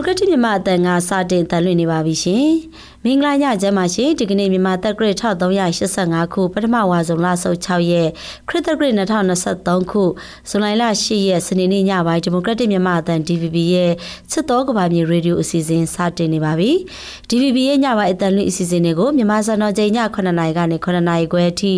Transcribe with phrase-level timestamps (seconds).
[0.00, 2.48] ဒီမိုကရက်တစ်မြန်မာအတန်ကစတင်တန်လွှင့်နေပါပြီရှင်။
[3.04, 8.08] မင်္ဂလာညချမ်းပါရှင်ဒီကနေ့မြန်မာတက်ဂရစ်1385ခုပထမဝါဆုံးလဆုပ်6ရက်
[8.48, 10.02] ခရစ်တဂရစ်2023ခု
[10.48, 10.66] ဇွန်လ
[11.04, 13.92] 10ရက်စနေနေ့ညပိုင်းဒီမိုကရက်တစ်မြန်မာအတန် DVB ရဲ့
[14.32, 16.70] စစ်တော်ကဘာမြေရေဒီယိုအစီအစဉ်စတင်နေပါပြီ။
[17.30, 21.74] DVB ရဲ့ညပိုင်းအတန်လွှင့်အစီအစဉ်တွေကိုမြန်မာစံတော်ချိန်ည9:00နာရီကနေ9:00နာရီခွဲအထိ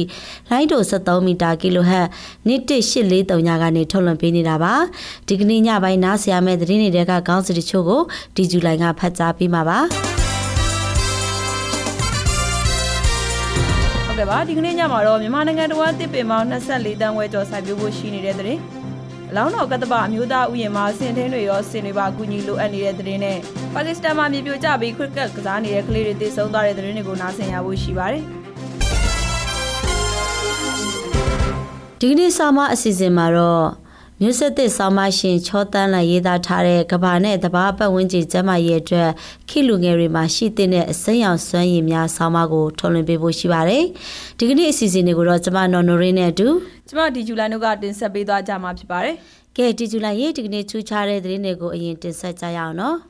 [0.51, 2.07] လိုင်းတို73မီတာကီလိုဟတ်
[2.49, 4.75] 1843ညကနေထုတ်လွှင့်ပေးနေတာပါ။
[5.29, 8.01] ဒီကနေ့ညပိုင်းနားဆရာမဲ့သတင်းတွေကခေါင်းစဉ်တချို့ကို
[8.37, 9.81] ဒီဇူလိုင်ကဖတ်ကြားပေးမှာပါ
[14.23, 18.59] ဟုတ်ကဲ့ပါဒီကနေ့ညမှာတော့မြန်မာနိုင်ငံတော်ဝန်တစ်ပင်ပေါင်း24တန်းဝဲကျော်စိုက်ပျိုးဖို့ရှိနေတဲ့တဲ့။
[19.37, 23.39] လောင်းတော်ကတ္တပအမျိုးသားဥယျာဉ်မှာဆင်ထင်းတွေရောဆင်တွေပါအကူအညီလိုအပ်နေတဲ့တဲ့နဲ့
[23.75, 28.23] ပါကစ္စတန်မှာမြေပြိုကျပြီးခရစ်ကက်ကစားနေတဲ့ကလေးတွေတည်ဆုံသွားတဲ့တဲ့တွေကိုနားဆင်ရဖို့ရှိပါတယ်။
[32.01, 33.82] ဒီကနေ့စာမအစီအစဉ်မှာတော့
[34.25, 39.11] မြို့ဆက်သစ်ဆောင်းပါရှင်ချောတန်းလိုက်ရေးသားထားတဲ့ကဘာနဲ့တဘာပတ်ဝန်းကျင်ကျမ်းမာရေးအတွက်
[39.49, 43.85] ခိလူငယ်တွေမှာရှိတဲ့အစိမ်းရောင်စွမ်းရည်များဆောင်းပါကိုထုတ်လွှင့်ပေးဖို့ရှိပါတယ်။
[44.39, 46.49] ဒီကနေ့အစီအစဉ်တွေကိုတော့ကျမနော်နိုရင်းနဲ့အတူ
[46.89, 49.15] ကျမဒီဇူလိုင်တို့ကတင်ဆက်ပေးသွားကြမှာဖြစ်ပါတယ်။
[49.57, 52.97] ကဲဒီဇူလိုင်ရေးဒီကနေ့ချူချတဲ့သတင်းတွေကိုအရင်တင်ဆက်ကြရအောင်နော်။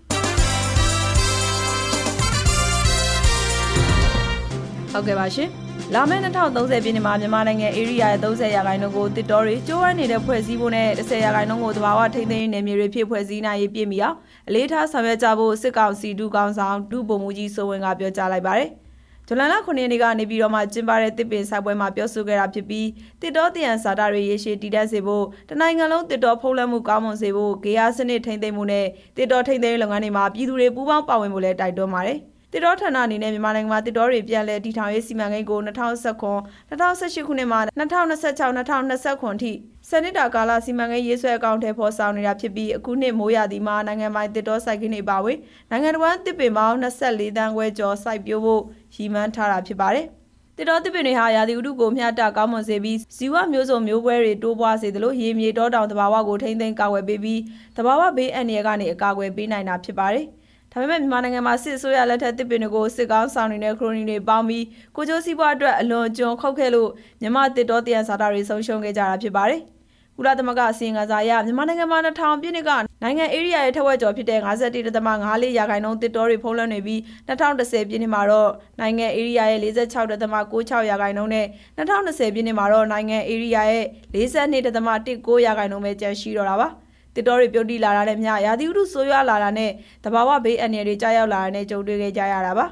[4.93, 5.51] ဟုတ်ကဲ့ပါရှင်။
[5.97, 14.17] လာမယ့်2030ပြည့်နှစ်မှာမြန်မာနိုင်ငံဧရိယာရဲ့30ရာခိုင်နှုန်းကိုတစ်တော်တွေကျိုးဝဲနေတဲ့ဖွဲ့စည်းဖို့နဲ့10ရာခိုင်နှုန်းကိုသဘာဝထိန်းသိမ်းရေးနယ်မြေတွေဖြစ်ဖွဲ့စည်းနိုင်ရေးပြည့်မီအောင်
[14.49, 18.69] အလေးထားဆောင်ရွက်ကြဖို့စစ်ကောင်စီဒုကောင်ဆောင်ဒုဗိုလ်မှူးကြီးစိုးဝင်းကပြောကြားလိုက်ပါတယ်။
[19.27, 22.89] ဇူလိုင်လ9ရက်နေ့ကနေပြီးတော့မှကျင်းပတဲ့တစ်ပင်ဆိုင်ပွဲမှာပြောဆိုခဲ့တာဖြစ်ပြီး
[23.23, 28.87] တစ်တော်တယံစာတာတွေရေရှည်တည်တတ်စေဖို့တနိုင်ငံလုံးတစ်တော်ဖုံးလွှမ်းမှုကောင်းမွန်စေဖို့ဂေယစနစ်ထိန်းသိမ်းမှုနဲ့
[29.17, 32.21] တစ်တော်ထိန်းသိမ်းရေးလုပ်ငန်းတွေမှာပြည်သူတွေပူးပေါင်းပါဝင်ဖို့လည်းတိုက်တွန်းပါတယ်။
[32.55, 39.53] တစ်တော်ဌာနအနေနဲ့မြန်မာနိုင်ငံမှာတစ်တော်တွေပြန်လည်တည်ထောင်ရေးစီမံကိန်းကို2019 2018ခုနှစ်မှာ2026 2029ထိ
[39.89, 45.39] စနစ်တာကာလစီမံကိန်းရေးဆွဲအကောင့်ထဲပေါ်ဆောင်နေတာဖြစ်ပြီးအခုနှစ်မိုးရာသီမှာနိုင်ငံပိုင်တစ်တော်စိုက်ခင်းတွေပါဝင်
[45.71, 48.63] နိုင်ငံတော်တစ်ပင်ပေါင်း24တန်းခွဲကျော်စိုက်ပျိုးဖို့
[48.97, 50.07] ရည်မှန်းထားတာဖြစ်ပါတယ်။
[50.57, 57.41] တစ်တော်တစ်ပင်တွေဟာရာသီဥတုကိုမျှတကောင်းမွန်စေပြီးဇီဝမျိုးစုံမျိုးပွဲတွေတိုးပွားစေသလိုရေမြေတောတောင်သဘာဝကိုထိမ့်သိမ်းကာကွယ်ပေးပြီး
[57.77, 60.27] သဘာဝဘေးအန္တရာယ်ကနေအကာအကွယ်ပေးနိုင်တာဖြစ်ပါတယ်။
[60.73, 64.65] ဒါပေမဲ့မြန်မာနိုင်ငံမှာစစ်အစိုးရလက်ထက်တစ်ပင်တွေကိုစစ်ကောင်းဆောင်နေတဲ့ခရိုနီတွေပေါင်းပြီး
[64.97, 66.91] ကိုကျိုးစီးပွားအတွက်အလွန်ကျွံခုတ်ခဲ့လို့
[67.21, 69.61] မြန်မာတစ်တော်တရန်စာတာတွေဆုံးရှုံးခဲ့ကြတာဖြစ်ပါတယ်။
[70.17, 72.71] ကုလသမဂ္ဂအစည်းအဝေးစာအရမြန်မာနိုင်ငံမှာ2000ပြည့်နှစ်က
[73.03, 78.51] နိုင်ငံဧရိယာရဲ့ထက်ဝက်ကျော်ဖြစ်တဲ့51.54ရာခိုင်နှုန်းတစ်တော်တွေဖုံးလွှမ်းနေပြီး2010ပြည့်နှစ်မှာတော့
[78.81, 81.47] နိုင်ငံဧရိယာရဲ့46.96ရာခိုင်နှုန်းနဲ့
[81.79, 83.85] 2020ပြည့်နှစ်မှာတော့နိုင်ငံဧရိယာရဲ့
[84.15, 86.69] 42.19ရာခိုင်နှုန်းပဲကျန်ရှိတော့တာပါ။
[87.15, 89.71] တစ်တော်တွေပြုတ်တိလာတာနဲ့မျှရာသီဥတုဆိုးရွားလာတာနဲ့
[90.05, 92.67] တဘာဝဘေးအန္တရာယ်တွေကြားရောက်လာတာနဲ့ကြုံတွေ့ခဲ့ကြရတာပါ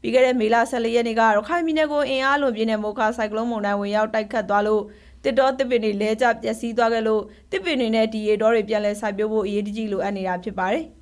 [0.00, 4.82] ပြီးခဲ့တဲ့မေလ14ရက်နေ့ကရခိုင်ပြည်နယ်ကိုအင်အားလွန်ပြင်းတဲ့မိုခါဆိုင်ကလုန်းမုန်တိုင်းဝင်ရောက်တိုက်ခတ်သွားလို့
[5.24, 10.95] တစ်တော်တစ်ပင်တွေလဲကျပျက်စီးသွားခဲ့လို့တစ်ပင်တွေနဲ့ဒီရေတော်တွေပြန်လဲစိုက်ပျိုးဖို့အရေးတကြီးလိုအပ်နေတာဖြစ်ပါတယ်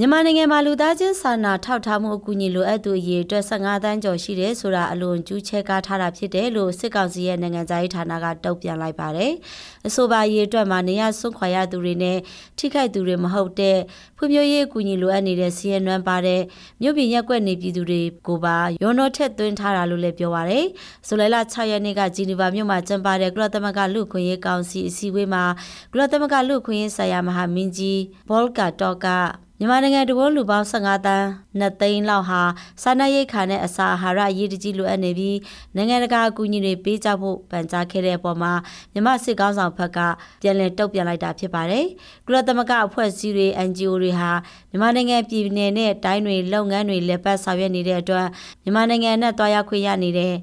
[0.00, 9.32] မြန်မာနိုင်ငံမှာလူသားချင်းစာနာထောက်ထားမှုအကူအညီလိုအပ်သူအရေအတွက်15တန်းကျော်ရှိတယ်ဆိုတာအလွန်ကျူးချဲကားထားတာဖြစ်တယ်လို့စစ်ကောင်စီရဲ့နိုင်ငံသားရေးဌာနကတုံ့ပြန်လိုက်ပါတယ်။
[9.86, 12.18] အဆိုပါအရေအတွက်မှာနေရစွန့်ခွာရသူတွေနဲ့
[12.58, 13.78] ထိခိုက်သူတွေမဟုတ်တဲ့
[14.16, 16.40] ဖွံ့ဖြိုးရေးအကူအညီလိုအပ်နေတဲ့စီးရဲနွမ်းပါတဲ့
[16.82, 20.64] မြို့ပြည်ရက်ွက်နေပြည်သူတွေကိုပါရောနှောထက်သွင်းထားတာလို့လည်းပြောပါတယ်။
[21.06, 25.44] ဇူလိုင်လ6ရက်နေ့ကဂျီနီဗာမြို့မှာကျင်းပတဲ့ကုလသမဂ္ဂလူ့ခွင့်ရေးကောင်စီအစည်းအဝေးမှာ
[25.92, 29.08] ကုလသမဂ္ဂလူ့ခွင့်ရေးဆိုင်ရာမဟာမင်းကြီးဘောလ်ကာတော့က
[29.60, 31.26] မြန်မာနိုင်ငံတဘောလူပေါင်း15တန်း
[31.60, 32.40] 2သိန်းလောက်ဟာ
[32.82, 35.38] စာနာရိတ်ခါနဲ့အစာအာဟာရအရေးတကြီးလိုအပ်နေပြီး
[35.76, 38.52] နိုင်ငံတကာအကူအညီတွေပေးကြဖို့ပန်ကြားခဲ့တဲ့အပေါ်မှာ
[38.92, 39.98] မြန်မာစစ်ကောင်းဆောင်ဘက်က
[40.42, 41.84] ပြန်လည်တုံ့ပြန်လိုက်တာဖြစ်ပါတယ်။
[42.26, 44.30] ကုလသမဂ္ဂအဖွဲ့အစည်းတွေ NGO တွေဟာ
[44.70, 48.26] မြန်မာနိုင်ငံပြည်내နဲ့တိုင်းတွေလုပ်ငန်းတွေလက်ပတ်ဆောင်ရွက်နေတဲ့အတွက်
[48.62, 50.34] မြန်မာနိုင်ငံနဲ့တွားရောက်ခွင့်ရနေတဲ့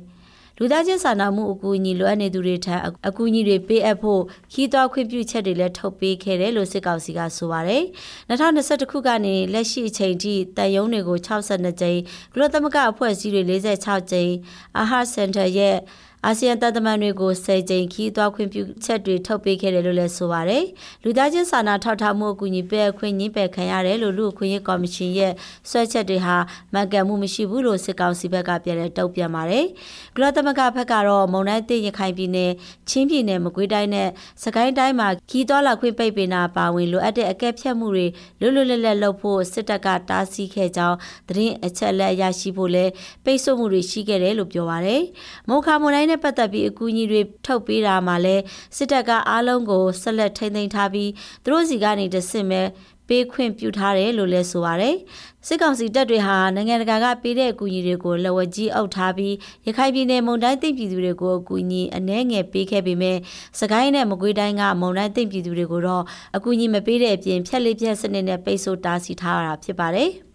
[0.59, 2.75] လူသားချင်းစာနာမှုအကူအညီလိုအပ်နေသူတွေထံ
[3.07, 4.21] အကူအညီတွေပေးအပ်ဖို့
[4.53, 7.83] ခီးသွွားခွင့်ပြုချက်တွေလည်းထုတ်ပေးခဲ့တယ်လို့စစ်ကောင်စီကဆိုပါတယ်။
[8.29, 11.99] 2021ခုကနေလက်ရှိအချိန်ထိတန်ယုံတွေကို62ကြိမ်
[12.33, 13.41] ကုလသမဂ္ဂအဖွဲ့အစည်းတွေ
[13.79, 14.31] 46ကြိမ်
[14.77, 15.75] အာဟာစင်တာရဲ့
[16.27, 20.63] အာဆီယံတပ်သမန်တွေကိုစေကြိမ်ခီးသွားခွင့်ပြုချက်တွေထုတ်ပေးခဲ့တယ်လို့လည်းဆိုပါတယ်။
[21.03, 25.33] လူသားချင်းစာနာထောက်ထားမှုအကူအညီပေးအခွင့်ညှိပယ်ခံရတယ်လို့လူ့အခွင့်အရေးကော်မရှင်ရဲ့
[25.69, 26.35] ဆွဲချက်တွေဟာ
[26.73, 29.65] မှန်ကန်မှုမရှိဘူးလို့စစ်ကောင်စီဘက်ကပြန်လည်တုံ့ပြန်ပါတယ်။
[30.15, 32.51] ကုလသမဂ္ဂဘက်ကတော့မုံတိုင်းတိရခိုင်ပြည်နယ်
[32.89, 34.09] ချင်းပြည်နယ်မကွေးတိုင်းနဲ့
[34.43, 38.07] စကိုင်းတိုင်းမှာခီးသွားလာခွင့်ပိတ်ပင်တာပါဝင်လိုအပ်တဲ့အကဲဖြတ်မှုတွေ
[38.39, 40.97] လွတ်လွတ်လပ်လပ်လုပ်ဖို့စစ်တပ်ကတားဆီးခဲ့ကြောင်း
[41.29, 42.85] သတင်းအချက်အလက်ရရှိဖို့လဲ
[43.25, 45.01] ပိတ်ဆို့မှုတွေရှိခဲ့တယ်လို့ပြောပါတယ်။
[45.49, 48.35] မုံခါမုံတိုင်းနဲ့ပတ်သက်ပြီးအကူအညီတွေထုတ်ပေးတာမှာလဲ
[48.77, 51.09] စစ်တပ်ကအားလုံးကိုဆက်လက်ထိန်းသိမ်းထားပြီး
[51.43, 52.61] သူတို့စီကနေတဆင့်ပဲ
[53.07, 54.95] ပေးခွင့်ပြုထားတယ်လို့လည်းဆိုပါတယ်။
[55.47, 59.35] စစ်ကောင်စီတပ်တွေဟာနိုင်ငံတကာကပေးတဲ့အကူအညီတွေကိုလက်ဝဲကြီးအုပ်ထားပြီး
[59.67, 63.17] ရခိုင်ပြည်နယ်မုံတိုင်းသိပြည်သူတွေကိုအကူအညီအနှဲငယ်ပေးခဲ့ပေမဲ့
[63.59, 66.03] စကိုင်းနဲ့မကွေးတိုင်းကမုံတိုင်းသိပြည်သူတွေကိုတော့
[66.35, 70.11] အကူအညီမပေးတဲ့အပြင်ဖြက်လေးဖြက်စနစ်နဲ့ပိတ်ဆို့တားဆီးထားရတာဖြစ်ပါတယ်။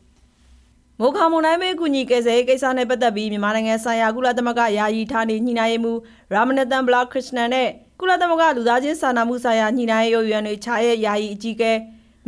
[1.03, 5.99] မိုခါမွန်တိုင်းမဲကူညီကယ်ဆယ်ရေးကိစ္စနဲ့ပတ်သက်ပြီးမြန်မာနိုင်ငံဆိုင်ရာကုလသမဂ္ဂယာယီဌာနေညှိနှိုင်းရေးမှူး
[6.35, 7.69] ရာမနတန်ဘလာခရစ်နန်နဲ့
[8.01, 11.73] ကုလသမဂ္ဂလူသားချင်းစာနာမှုဆိုင်ရာညှိနှိုင်းရေးရုံးတွေခြားရဲ့ယာယီအကြီးအကဲ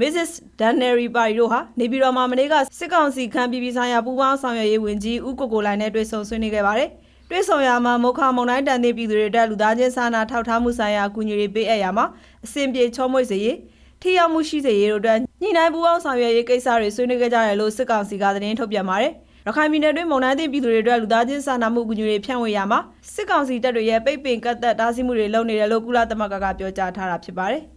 [0.00, 0.30] Mrs.
[0.60, 6.88] Dannery Pari တို့ဟာနေပြည်တော်မှာမနေ့ကစစ်ကောင်စီခန့်ပြည်ပြည်ဆိုင်ရာပူးပေါင်းဆောင်ရွက်ရေးဝန်ကြီးဦးကိုကိုလိုင်နဲ့တွေ့ဆုံဆွေးနွေးခဲ့ပါတယ်။
[7.30, 12.06] တွေ့ဆုံရာမှာမုခမုံတိုင်းတန်တဲ့ပြည်သူတွေတက်လူသားချင်းစာနာထောက်ထားမှုဆိုင်ရာအကူအညီတွေပေးအပ်ရမှာ
[12.44, 13.56] အစဉ်ပြေချောမွေ့စေရေး
[14.02, 19.12] ထိရောက်မှုရှိစေရေးတို့အတွက်ညှိနှိုင်းပူးပေါင်းဆောင်ရွက်ရေးကိစ္စတွေဆွေးနွေးခဲ့ကြတယ်လို့စစ်ကောင်စီကသတင်းထုတ်ပြန်ပါတယ်။
[19.46, 22.78] ရခိုင်ပြည်နယ်တွင်းမုံတိုင်းသည့်ပြည်သူတွေအတွက်လူသားချင်းစာနာမှုအကူအညီတွေဖြန့်ဝေရမှာ
[23.14, 27.62] စစ်ကောင်စီတပ်တွေရဲ့ပိတ်ပင်ကတ်သက်တားဆီးမှုတွေလုပ်နေတယ်လို့ကုလသမဂ္ဂကပြောကြားထားတာဖြစ်ပါတယ်။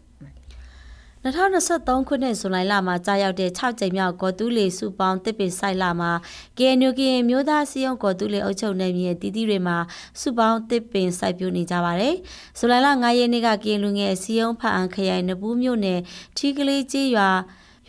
[1.26, 6.12] 2023ခုနှစ်ဇွန်လမှာကြာရောက်တဲ့6ကြိမ်မြောက်ကော်တူးလီစုပေါင်းတစ်ပင်ဆိုင်လာမှာ
[6.58, 9.78] KNU ကရင်မျိုးသားစီယုံကော်တူးလီအုပ်ချုပ်နယ်မြေတီးတီးတွေမှာ
[10.22, 12.16] စုပေါင်းတစ်ပင်စိုက်ပျိုးနေကြပါတယ်။
[12.58, 16.00] ဇူလိုင်လ9ရက်နေ့က KNU လူငယ်စီယုံဖအန်ခရိုင်နဘူးမြို့နယ်
[16.38, 17.30] ထီကလေးကြီးရွာ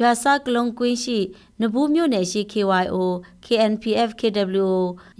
[0.01, 1.19] ရွာစကလုံးကွင်းရှိ
[1.61, 2.97] နဘူးမြို့နယ်ရှိ KYO
[3.47, 4.75] KNPF KWO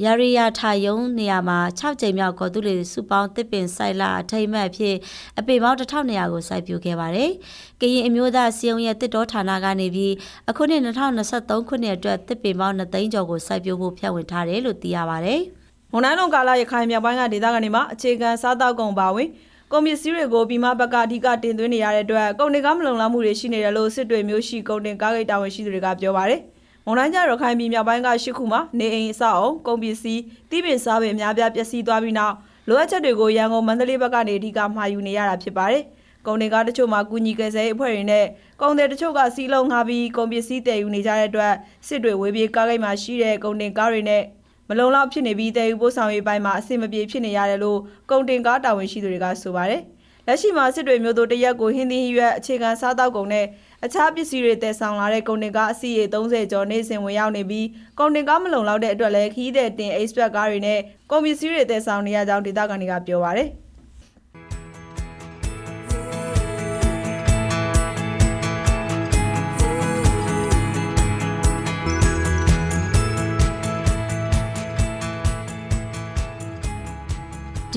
[0.05, 4.97] ရရီယာထာယုံနေရာမှာ6ကြိမ်မြောက်ကော်တူလီစုပေါင်းတစ်ပင်ဆိုင်လာအထိတ်မှတ်ဖြစ်
[5.39, 7.31] အပေပေါင်း1200ကိုစိုက်ပျိုးခဲ့ပါတယ်။
[7.81, 10.15] ကရင်အမျိုးသားစီယုံရဲ့တစ်တော်ဌာနကနေပြီး
[10.51, 15.41] အခုနှစ်2023ခုနှစ်အတွက်တစ်ပင်ပေါင်း2သိန်းကျော်ကိုစိုက်ပျိုးဖို့ဖြန့်ဝေထားတယ်လို့သိရပါတယ်။
[15.93, 19.29] မွန်နိုင်လုံကာလရခိုင်မြောက်ပိုင်းကဒေသကနေမှာအခြေခံစားတောက်ကုန်ပါဝင်
[19.73, 26.41] ကုန်ပစ္စည်းတွေကိုပြည်မဘက်ကအဓိကတင်သွင်းနေရတဲ့အတွက်ကုန်တွေကမလုံလောက်မှုတွေရှိနေတယ်လို့စစ်တွေမျိုးရှိကုန်တင်ကားဂိတ်တာဝန်ရှိသူတွေကပြောပါတယ်။
[26.85, 32.35] မွန်တိုင်းကျရခိုင်ပြည်မြောက်ပိုင်းကရှစ်ခုမှာနေအိမ်အဆောက်အုံကုန်ပစ္စည်းတိပင်စားပင်အများပြားပျက်စီးသွားပြီးနောက်
[32.69, 35.83] လိုအပ်ချက်တွေကိုရန်ကုန်မန္တလေးဘက်ကနေအဓိကမှာယူနေရတာဖြစ်ပါတယ်။
[36.27, 38.27] ကုန်တင်ကားတချို့မှာကုညီကယ်ဆယ်ရေးအဖွဲ့တွေနဲ့
[38.61, 41.55] ကုန်တယ်တချို့ကစီးလုံးငှားပြီးကုန်ပစ္စည်းတည်ယူနေကြတဲ့အတွက်
[41.87, 44.23] စစ်တွေဝေးပြေးကားဂိတ်မှာရှိတဲ့ကုန်တင်ကားတွေနဲ့
[44.69, 47.79] မလုံလောက်ဖြစ်နေပြီးတည်ယူပို့ဆောင်ရေးပိုင်းမှာအဆင်မပြေဖြစ်နေရတယ်လို့
[48.11, 49.83] ကုန်တင်ကားတာဝန်ရှိသူတွေကဆိုပါတယ်။
[50.27, 53.47] လက်ရှိမှာစစ်တွေမျိုးတို့တရက်ကိုဟင်းသီးရွက်အခြေခံစားတောက်ကုန်နဲ့
[53.85, 57.67] အခြားပစ္စည်းတွေတည်ဆောင်လာတဲ့ကုန်တင်ကားအစီအရေ30ကျော်နေစဉ်ဝင်ရောက်နေပြီး
[57.99, 60.79] ကုန်တင်ကားမလုံလောက်တဲ့အတွက်လည်းခီးတဲ့တင် expert ကားတွေနဲ့
[61.11, 63.51] ကုန်ပစ္စည်းတွေတည်ဆောင်နေရကြောင်းဒေသခံတွေကပြောပါရယ်။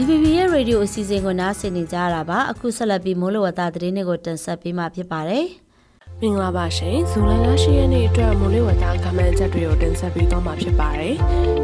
[0.02, 5.46] DVB ရဲ့ရေဒီယိုအစီအစဉ်ကိုနားဆင်နေကြရတာပါအခုဆက်လက်ပြီးမိုးလေဝသသတင်းတွေကိုတင်ဆက်ပေးမှာဖြစ်ပါတယ်
[6.22, 11.16] မင်္ဂလာပါရှင်ဇူလိုင်လ10ရက်နေ့အတွက်မိုးလေဝသကမန်ချက်တွေကိုတင်ဆက်ပေးသွားမှာဖြစ်ပါတယ်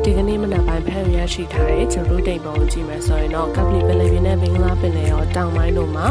[0.03, 6.07] ဒီကနေ့မနက်ပိုင်းဖမ်းရရှိထားတဲ့ဂျိုလူတိန်ပုံကြည့်မယ်ဆိုရင်တော့ကပလီပင်လယ်ပြင်နဲ့ဘင်္ဂလားပင်လယ်ရောတောင်ပိုင်းတို့မှာ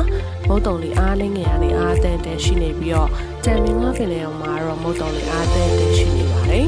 [0.48, 3.10] မုတ်တုံလေးအားလေးငယ်ရနေအားတဲ့တဲ့ရှိနေပြီးတော့
[3.44, 6.66] ကြံဘင်္ဂလားပင်လယ်ရောမှာတော့မုတ်တုံလေးအားတဲ့တဲ့ရှိနေပါတယ်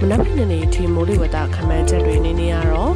[0.00, 2.92] မနက်ဖြန်နေ့ထီမိုးလေဝသခမန်ချက်တွေနေနေရတော့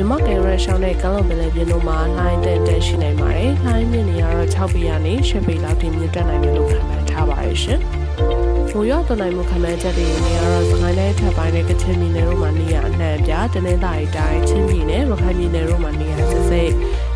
[0.00, 7.80] မြမကင်ရရှောင်းတဲ့ကမ်းလွန်ပင်လယ်ပြင်တို့မှာလှိုင်းတဲ့တဲ့ရှိနိုင်ပါတယ်။လှိုင်းမြင့်နေရတော့6ပေကနေ10ပေလောက်ထိမြင့်တက်နိုင်တယ်လို့ခန့်မှန်းထားပါတယ်ရှင်။
[8.72, 16.72] မိုးရွာသွန်းနိုင်မှုခန့်မှန်းချက်တွေနေရတော့စကိုင်းတိုင်းထပ်ပိုင်းနဲ့ကချင်ပြည်နယ်တို့မှာနေရအနှံ့အပြားတနင်္သာရီတိုင်းချင်းပြည်နယ်ရခိုင်ပြည်နယ်တို့မှာနေရစစ်စိတ်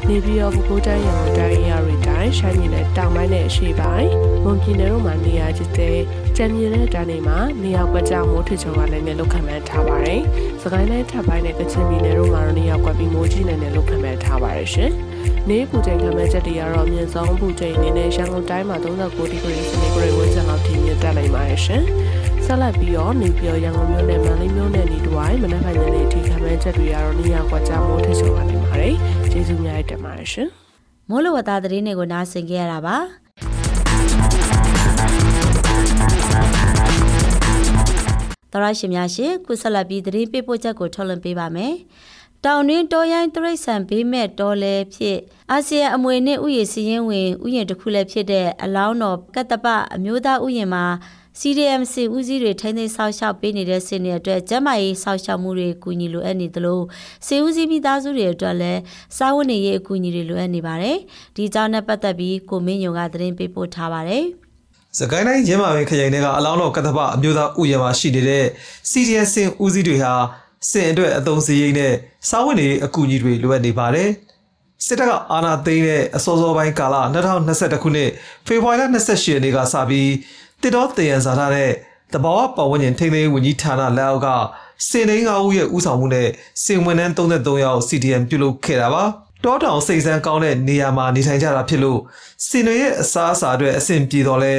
[0.09, 4.11] နေပြည်တော်ပဲခူးတိုင်းရန်ကုန်တိုင်းရရီတိုင်းရှမ်းပြည်နယ်တောင်ပိုင်းနဲ့အရှေ့ပိုင်း
[4.45, 5.97] မွန်ပြည်နယ်တို့မှာနေရာကျတဲ့
[6.37, 10.21] ကြံမြင့်တဲ့တန်းတွေမှာနေရာကွက်ကြောင်မိုးထစ်ချုံကလည်းနဲ့လောက်ခံမှန်းထားပါတယ်။
[10.63, 14.91] စကိုင်းတိုင်းထပ်ပိုင်းနဲ့ကချင်ပြည်နယ်တို့မှာတော့နေရာကွက်ပြီးမိုးကြီးနေတယ်လို့ခံမှန်းထားပါတယ်ရှင်။
[15.49, 21.83] နေပူချိန်ခံမှန်းချက်တွေကတော့အမြင့်ဆုံးပူချိန်အနေနဲ့ရန်ကုန်တိုင်းမှာ39ဒီဂရီစနေဂရီဝန်းကျင်လောက်ထိမြင့်တက်နိုင်ပါတယ်ရှင်။
[22.53, 28.95] ဆက်လက်ပြီးတော့နေပြည်တော်ရန်ကုန်မြို့နယ်မန္တလေးမြို့နယ်နေတူဝိုင်းမနက်ဖြန်ညနေထိခံမှန်းချက်တွေကတော့နေရာကွက်ကြောင်မိုးထစ်ချုံကနိုင်ပါတယ်။
[29.33, 30.49] ကျေးဇူးများတင်ပါတယ်ရှင်။
[31.09, 32.97] မိုးလေဝသသတင်းတွေကိုနားဆင်ကြရတာပါ။
[38.53, 41.75] သရရှင်များရှင်ခုဆက်လက်ပြီးသတင်းပေးပို့ချက်ကိုထုတ်လွှင့်ပေးပါမယ်။
[42.45, 45.19] တောင်တွင်းတောရိုင်းတရိတ်ဆန်ဘေးမဲ့တော်လဲဖြစ်
[45.51, 50.85] အာဆီယံအမွေနှင့်ဥယျာဉ်စီရင်ဝင်ဥယျာဉ်တစ်ခုလည်းဖြစ်တဲ့အလောင်းတော်ကတ္တပအမျိုးသားဥယျာဉ်မှာ
[51.41, 56.81] CDMC ဦးစီးတွေထိန်းသိမ်းဆောက်ရှောက်ပေးနေတဲ့စင်တွေအတွက်ကျန်းမာရေးဆောက်ရှောက်မှုတွေအကူအညီလိုအပ်နေသလို
[57.27, 58.81] စေဦးစီးမိသားစုတွေအတွက်လည်း
[59.17, 60.97] စားဝတ်နေရေးအကူအညီတွေလိုအပ်နေပါတယ်။
[61.37, 64.25] ဒီအကြောင်းနဲ့ပတ်သက်ပြီးကိုမင်းညုံကသတင်းပေးပို့ထားပါတယ်။
[64.99, 68.45] စကိုင်းတိုင်းရင်းမာပင်ခရိုင်တွေကအလောင်းတော်ကတ္တပအမျိုးသားဥယျာဉ်မှာရှိနေတဲ့
[68.91, 70.13] CDS စင်ဦးစီးတွေဟာ
[70.71, 71.93] စင်အတွက်အသုံးစရိတ်နဲ့
[72.29, 74.11] စားဝတ်နေအကူအညီတွေလိုအပ်နေပါတယ်။
[74.87, 76.97] စစ်တပ်ကအာဏာသိမ်းတဲ့အစောစောပိုင်းကာလ
[77.41, 78.11] 2021ခုနှစ်
[78.47, 80.09] ဖေဖော်ဝါရီလ28ရက်နေ့ကစပြီး
[80.63, 81.71] တစ်တော်တည်ရန်စာထားတဲ့
[82.13, 84.29] တဘာဝပတ်ဝန်းကျင်ထိန်းသိမ်းဝန်ကြီးဌာနလက်အောက်က
[84.89, 86.29] စင်သိန်း၅ဦးရဲ့ဦးဆောင်မှုနဲ့
[86.65, 89.05] စင်ဝန်ထမ်း33ယောက် CDM ပြုလုပ်ခဲ့တာပါ။
[89.45, 92.01] တောတောင်စိတ်ဆန်းကောင်းတဲ့နေရာမှာနေထိုင်ကြတာဖြစ်လို့
[92.47, 94.55] စင်တွေရဲ့အစားအစာအတွက်အဆင်ပြေတော့လဲ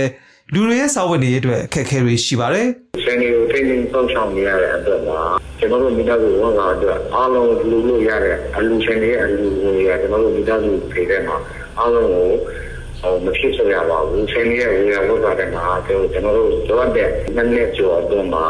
[0.54, 2.68] လူတွေရဲ့စာဝတ်နေရေးအတွက်အခက်အခဲတွေရှိပါတယ်
[3.06, 5.20] ဆယ်နေကိုထိန်းသိမ်းစောင့်ရှောက်နေရတဲ့အတွက်မှာ
[5.60, 11.38] ကျွန်တော်တို့မိသားစုဝန်ဆောင်အတွက်အားလုံးလူလို့ရတဲ့အလူရှင်တွေရဲ့အလူငွေရကျွန်တော်တို့မိသားစုဖေးတဲ့မှာ
[11.80, 12.34] အားလုံးကိုဟို
[13.26, 18.46] မဖြစ်စေရပါဘူးဆယ်နေရဲ့ဝေယဝတ်ပါတယ်မှာကျွန်တော်တို့ကျွန်တော်တို့တဲ့နှစ်နှစ်ကျော်အတွင်းမှာ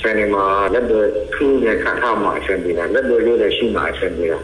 [0.00, 1.02] ဆယ်နေမှာလက်တွေ
[1.34, 4.40] ထူးတဲ့ခါထားမှာအဆင်ပြေတာလက်တွေရိုးတဲ့ရှိမှာအဆင်ပြေတာ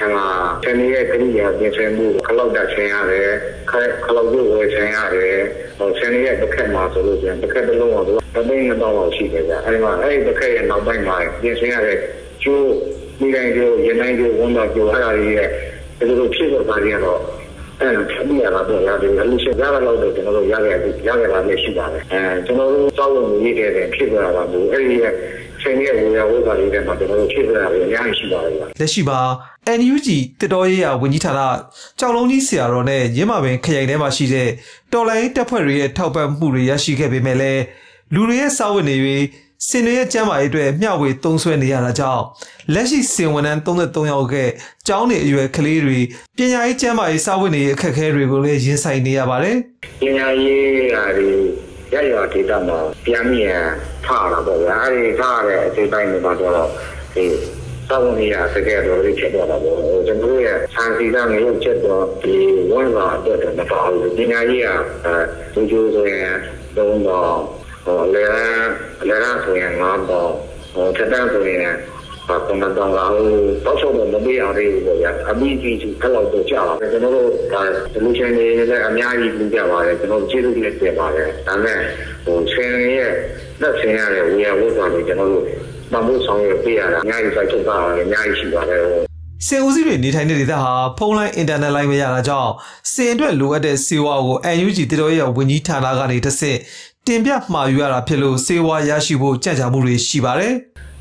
[0.00, 0.24] အဲမှာ
[0.64, 3.28] ဆယ်နေရဲ့ကရိယာပြင်ဆင်မှုခလောက်တက်ဆင်ရတယ်
[3.70, 3.72] ခ
[4.16, 5.38] လောက်ကိုဝယ်ဆင်ရတယ်
[5.78, 11.98] ဟိုဆယ်နေရဲ့တစ်ခက်မှာဆိုလို့ပြန်တစ်ခက်တစ်လုံးတော့တသိန်းနှစ်တောင်းလောက်ရှိတယ်ဗျအဲဒီမှာအဲ့ဒီတစ်ခက်ရဲ့နောက်ပိုင်းမှာပြင်ဆင်ရတဲ့
[12.42, 12.72] ကျိုး
[13.20, 15.48] မိတိုင်းကျိုးရင်းတိုင်းကျိုးဝန်တော်ကျိုးအဲ့ဒါကြီးရဲ့
[15.98, 17.20] ဒီလိုဖြစ်တော့ပါရတော့
[17.80, 20.76] အဲဆက်ပြီးရတာတော့ရတယ်အလူရှင်ရတာတော့ကျွန်တော်တို့ရခဲ့
[21.08, 25.12] ရခဲ့တာလည်းရှိပါတယ်အဲကျွန်တော်တို့စောက်လို့ရည်ခဲ့တဲ့ဖြစ်ကြတာဘူးအဲ့ဒီရဲ့
[25.62, 29.20] ဆင်းရဲဝေယဝိဇာလေးတွေမှာကျွန်တော်တို့ဖြစ်ကြတာလည်းအများကြီးရှိပါတယ်ဗျလက်ရှိမှာ
[29.78, 30.08] NUG
[30.40, 31.40] တစ်တော်ရေးရဝန်ကြီးဌာန
[31.98, 34.48] ကြောင်လုံးကြီးဆရာတော်နဲ့ရင်းမာပင်ခရိုင်ထဲမှာရှိတဲ့
[34.92, 37.62] တော်လိုင်းတပ်ဖွဲ့တွေရဲ့ထောက်ပံ့မှုတွေရရှိခဲ့ပေမဲ့လည်း
[38.14, 39.16] လူတွေရဲ့စာဝတ်နေတွေ
[39.66, 42.22] စင်တွေရဲ့ကျန်းမာရေးအတွက်မျှဝေသုံးစွဲနေရတာကြောင့်
[42.74, 44.34] လက်ရှိစင်ဝန်ထမ်း33ယောက်က
[44.86, 45.98] ကျောင်းနေအရွယ်ကလေးတွေ
[46.36, 49.56] ပညာရေးကျန်းမာရေးစာဝတ်နေရေးအခက်အခဲတွေကိုလည်းရင်ဆိုင်နေရပါတယ်
[50.00, 51.30] ပညာရေးရာတွေ
[51.94, 53.62] ရရဒေတာမှာပြန်မြင်
[54.06, 56.52] ထားတာပေါ့ဗျာအဲဒီထားတဲ့အချိန်တိုင်းမှာတော့
[57.14, 57.24] ဒီ
[57.88, 62.36] စောင့်နေရစကဲတော့လေးဖြစ်တော့တာပေါ့ကျွန်တော်ရဲ့ဆန်စီကမျိုးချက်တော့ဒီ
[62.70, 64.68] ဝန်လာအတွက်တော့မတော်ဘူးပညာရေးက
[65.04, 66.32] အဲကျိုးဆိုရင်
[66.76, 67.34] သုံးတော့
[67.88, 68.24] ဟိုလေ
[69.08, 70.30] လေရဆိုရင်ငါတော့
[70.74, 71.60] ဟိုတက်တန်းဆိုရင်
[72.28, 73.10] ဘာကွန်မန်တော့ဟို
[73.64, 77.62] တော့ဆိုတော့မပေးအောင်လေးပေါ့ဗျာအမိကြီးကြီးခလောက်တော့ကြာပါကျွန်တော်တို့ဒါ
[77.94, 81.78] solution တွေလည်းအများကြီးပြီးကြပါတယ်ကျွန်တော်ကျေးဇူးတင်ပြပါတယ်ဒါမဲ့
[82.24, 83.12] ဟိုဆင်းရဲ့
[83.60, 85.44] လက်ဆင်းရတဲ့ဝေယဝတ်တော်တွေကျွန်တော်တို့
[85.92, 88.82] မမှုဆောင်ရပြရတာအများကြီးစိုက်ထုတ်တာလည်းအများကြီးရှိပါတယ်
[89.46, 92.52] စင်ဦးစီးတွေနေထိုင်တဲ့ဒေသဟာဖုန်းလိုင်းအင်တာနက်လိုင်းမရတာကြောင့်
[92.92, 96.58] စင်အတွက်လိုအပ်တဲ့စေဝါကို NUG တတော်ရဲ့ဝန်ကြီးဌာနကနေတစ်ဆင့်
[97.08, 100.52] တင်ပြမှာယူရတာဖြစ်လို့စေဝါရရှိဖို့ကြံ့ကြာမှုတွေရှိပါတယ်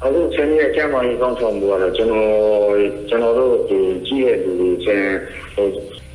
[0.04, 2.28] အခုချင်းရဲ့ကျမ်းမာရေးကောင်းဆောင်မှုကတော့ကျွန်တော်
[3.10, 5.10] ကျွန်တော်တို့ဒီကြည့်ရတဲ့လူတွေချင်း
[5.56, 5.68] ဟို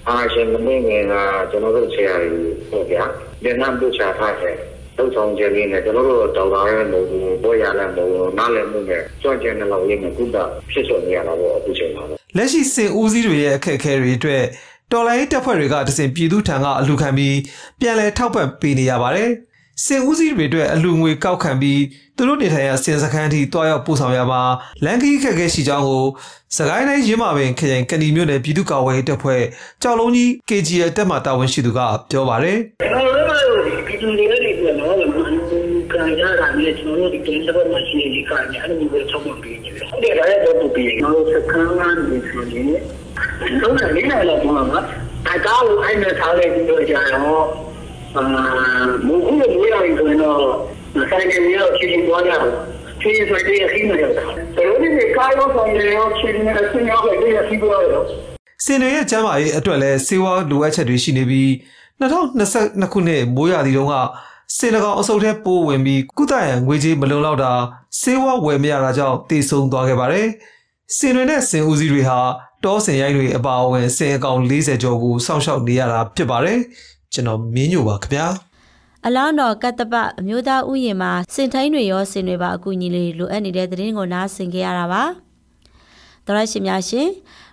[0.08, 1.14] အားရှင်မင်းငယ်က
[1.50, 3.04] ကျွန်တော်တို့ဆရာကြီးဟုတ်ဗျာ
[3.42, 4.56] ဒီနမ်ပူချာထားတယ်
[4.96, 10.36] တုတ်ဆောင်ခြင်းလေးနဲ့ကျွန်တော်တို့တော်တော်ရဲ့မဟုတ်ဘူးဘောရလည်းမဟုတ်ဘူးနားလည်းမဟုတ်နဲ့ကြွကြံတဲ့လောက်လေးနဲ့ကုသ
[10.70, 12.02] ဖြစ်ဆိုနေရတာပေါ့အခုချိန်မှာ
[12.36, 14.44] လက်ရှိစင်ဦးစီးတွေရဲ့အခက်အခဲတွေအတွက်
[14.92, 17.36] တော်လိုင်းတပ်ဖွဲ့တွေကတစဉ်ပြည်သူထံကအလူခံပြီး
[17.80, 19.30] ပြန်လည်ထောက်ပံ့ပေးနေရပါတယ်
[19.84, 21.82] စင်ဦးစီးတွေအတွက်အလူငွေကောက်ခံပြီး
[22.16, 24.42] သူတို့နေထိုင်ရာစင်စခန်းထိတွားရောက်ပို့ဆောင်ရမှာ
[24.84, 26.04] လန်ကီခက်ခဲရှိကြောင်းကို
[26.56, 29.42] စကိုင်းတိုင်းရင်းမာပင်ခရိုင်ကဏီမြို့နယ်ပြည်သူ့ကာကွယ်ရေးတပ်ဖွဲ့
[29.82, 34.96] ကြောက်လုံးကြီး KGL တပ်မှတာဝန်ရှိသူကပြောပါတယ်ကျွန်တော်တို့ကဒီတူလေးတွေကတော့
[35.92, 44.80] ခံရတာနဲ့ကျွန်တော်တို့ဒီတင်းတစ်ပတ်မှရှိနေကြတယ်အဲ့လိုမျိုးထုတ်မှပေးနေတယ်ဟုတ်တယ်ဒါလည်းတော့ပြီးကျွန်တော်တို့စကန်းကနေဆိုရင်တော့လည်းနေလာတော့မှာ
[45.28, 47.44] အကားကိုအဲ့နဲ့ထားလိုက်ပြီးတော့ကြာတော့
[48.16, 48.22] အာ
[49.06, 50.42] မဟုတ်ဘူးလို့ပြောရင်တော့
[51.10, 52.40] ဆိုင်ကနေရောချင်းချင်းသွားကြတယ်
[53.00, 58.06] ချင်းဆိုတဲ့အခင်းနဲ့တော့ဒီကားရောဆောင်နေရောချင်းနဲ့အဆင်းရောက်တဲ့အခင်းပေါ်တော့
[58.64, 61.48] စင်တွေရဲ့ကျန်းမာရေးအတွက်လည်းစေဝါလိုအပ်ချက်တွေရှိနေပြီး
[62.00, 63.94] 2022ခုနှစ်မိုးရာသီတုန်းက
[64.56, 67.52] စင်၎င်းအစုပ်ထဲပိုးဝင်ပြီးကုသရန်ငွေကြေးမလုံလောက်တာ
[68.00, 70.28] စေဝါဝယ်မရတာကြောင့်တည်ဆုံသွားခဲ့ပါတယ်။
[70.96, 72.18] စင်တွေနဲ့စင်ဦးစီးတွေဟာ
[72.64, 76.58] တောစင်ရိုင်းတွေအပါအဝင်စင်အကောင်40ကျော်ကိုစောင့်ရှောက်နေရတာဖြစ်ပါတယ်။
[77.12, 78.26] ကျွန်တော်မင်းညိုပါခင်ဗျာ။
[79.06, 85.02] အလောင်းတော်ကတ္တပအမျိုးသားဥယျာဉ်မှာစင်ထိုင်းတွေရောစင်တွေပါအကူအညီလေးလိုအပ်နေတဲ့သတင်းကိုနားဆင်ခဲ့ရတာပါ။
[86.26, 87.08] တော်ရရှိများရှင်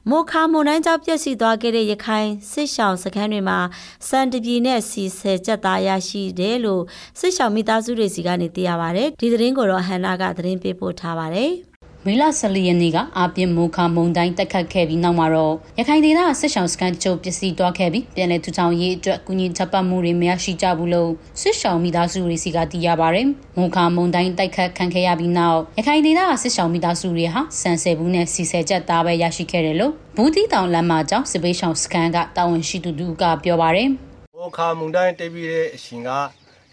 [0.09, 3.59] မိုခါမွန်တိုင်းကြောင့်ပြည့်စည်သွားခဲ့တဲ့ရခိုင်စစ်ရှောင်းစခန်းတွေမှာ
[4.07, 6.83] စံတပြေနဲ့စီဆယ်ချက်သားရရှိတယ်လို့
[7.19, 11.53] စစ်ရှောင်းမိသားစုတွေစီကနေသိရပါတယ်။ဒီသတင်းကိုတော့ဟန်နာကသတင်းပေးပို့ထားပါတယ်။
[12.05, 23.21] မေလ14ရက်နေ့ကအာပြင်းမုခမုံတိုင်းတက်ခတ်ခဲ့ပြီးနောက်မှာတော့ရခိုင်ဒေသစစ်ရှောင်းစခန်းတချို့ပစ္စည်းသွားခဲ့ပြီးပြည်내ထူထောင်ရေးအတွက်ကုညီချက်ပတ်မှုတွေမရရှိကြဘူးလို့စစ်ရှောင်းမိသားစုတွေစီကသိရပါဗျ။
[23.57, 33.81] မုခမုံတိုင်းတိုက်ခတ်ခံခဲ့ရပြီးနောက်ရခိုင်ဒေသစစ်ရှောင်းမိသားစုတွေဟာစံဆယ်ဘူးနဲ့စီဆယ်ချက်သားပဲရရှိခဲ့တယ်လို့ဘူးတီတောင်လမ်းမကျောင်းစစ်ပေးရှောင်းစခန်းကတာဝန်ရှိသူတို့ကပြောပါဗျ။
[34.35, 36.09] ဟိုခါမုန်တိုင်းတိတ်ပြီးတဲ့အရှင်က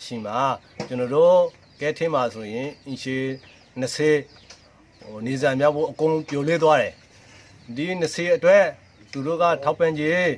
[0.00, 0.38] အရှင်မှာ
[0.88, 1.37] ကျွန်တော်တို့
[1.80, 3.16] ကဲထင်းမှာဆိုရင်အင်ရှေ
[3.80, 4.45] 20
[5.06, 6.92] ဟိုနေစံမြောက်ဖို့အကုန်လုံးပြိုလဲသွားတယ်
[7.76, 8.64] ဒီ20အတွက်
[9.12, 10.28] သူတို့ကထောက်ပံ့ကြေး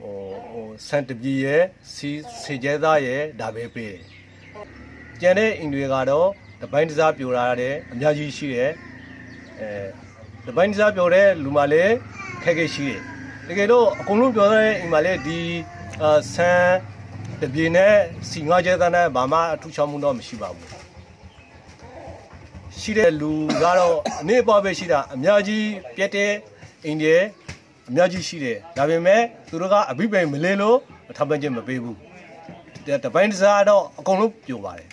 [0.00, 0.14] ဟို
[0.50, 1.62] ဟိုစန်တပီရဲ့
[1.94, 2.10] စီ
[2.42, 4.02] စေကျဲသားရဲ့ဒါပဲပေးတယ်
[5.20, 6.28] ကျန်တဲ့အင်တွေကတော့
[6.62, 8.72] တပိုင်းတစားပြိုလာတဲ့အများကြီးရှိတယ်
[9.60, 11.94] အဲတပိုင်းတစားပြိုတဲ့လူမှလည်း
[12.42, 13.00] ခက်ခဲရှိတယ်
[13.48, 15.40] တကယ်တော့အကုန်လုံးပြောတဲ့အင်မှလည်းဒီ
[16.02, 16.64] အာဆန်
[17.40, 17.94] တပြေနဲ့
[18.28, 20.79] စီငါးကျဲသားနဲ့ဘာမှအထူးချောင်းမှုတော့မရှိပါဘူး
[22.78, 26.30] ရှိတဲ့လူကတော့အနေအပေါ်ပဲရှိတာအများကြီးပြက်တဲ့
[26.84, 27.18] အိန္ဒိယ
[27.88, 30.76] အများကြီးရှိတယ်ဒါပေမဲ့သူတို့ကအဘိပိန်မလဲလို့
[31.16, 31.96] ထောက်ပံ့ခြင်းမပေးဘူး
[32.86, 34.88] တတပိုင်းတစားတော့အကုန်လုံးပြိုပါတယ်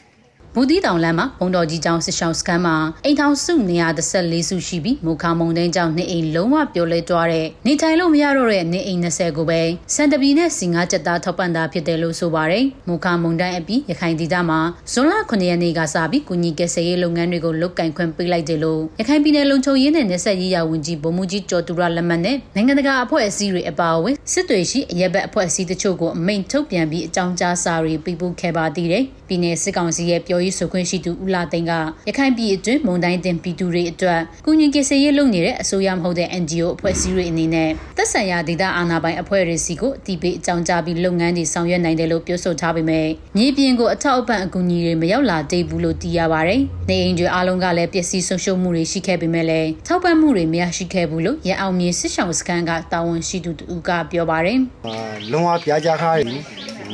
[0.59, 3.53] ဘူဒီတောင်လမ်းမှာဘုံတော်ကြီးကျောင်းစစ်ဆောင်စခန်းမှာအိမ်ထောင်စု
[4.01, 9.61] 134စုရှိပြီးမူခါမုံတိုင်းကျောင်းနေအိမ်လုံးဝပြိုလဲသွားတဲ့နေထိုင်လို့မရတော့တဲ့နေအိမ်20ကိုပဲ
[9.93, 14.59] စန်တပီနဲ့စင်ငါကြက်သားထောက်ပံ့တာဖြစ်တယ်လို့ဆိုပါတယ်မူခါမုံတိုင်းအပြီးရခိုင်ဒေသမှာ
[14.91, 31.73] ဇွန်လ9ရက်နေ့ကစပြီးကုညီကယ်ဆယ်ရေးလုပ်ငန်းတွေကိုလုတ်ကင်ခွင့်ပေးလိုက်တယ်လို့ရခိုင်ပြည်နယ်လုံခြုံရေးနဲ့နေဆက်ရေးရာဝန်ကြီးဗိုလ်မှူးကြီးကျော်သူရလက်မှတ်နဲ့နိုင်ငံတကာအဖွဲ့အစည်းတွေအပါအဝင်စစ်တွေရှိအရက်ဘက်အဖွဲ့အစည်းတချို့ကိုအမိန့်ထုတ်ပြန်ပြီးအကြောင်းကြားစာတွေပေးပို့ခဲ့ပါသေးတယ်ပြည်နယ်စစ်ကောင်စီရဲ့ပြောရေးဆိုခွင့်ရှိသူဦးလာသိန်းက
[32.07, 54.93] ရခိုင်ပြည်အတွင်းမုံတိုင်းတင်ပြည်သူတွေအတွက်ကုညီကယ်ဆယ်ရေးလုပ်နေတဲ့အစိုးရမဟုတ်တဲ့ NGO အဖွဲ့အစည်းတွေအနေနဲ့သက်ဆိုင်ရာဒေသအာဏာပိုင်အဖွဲ့တွေစီကိုအတိပေးအကြောင်းကြားပြီးလုပ်ငန်းတွေဆောင်ရွက်နိုင်တယ်လို့ပြောဆိုထားပေမဲ့မြေပြင်ကိုအထောက်အပံ့အကူအညီတွေမရောက်လာသေးဘူးလို့သိရပါတယ်။နေအိမ်တွေအားလုံးကလည်းပျက်စီးဆုံးရှုံးမှုတွေရှိခဲ့ပေမဲ့လည်းထောက်ပံ့မှုတွေမရရှိခဲ့ဘူးလို့ရန်အောင်မြေစစ်ဆောင်စခန်းကတာဝန်ရှိသူတူကပြောပါတယ်။အာ
[55.31, 56.23] လုံးဝပြားကြခါရီ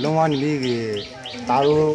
[0.03, 0.87] လုံးဝနေလေးကြီး
[1.49, 1.89] ဒါတို့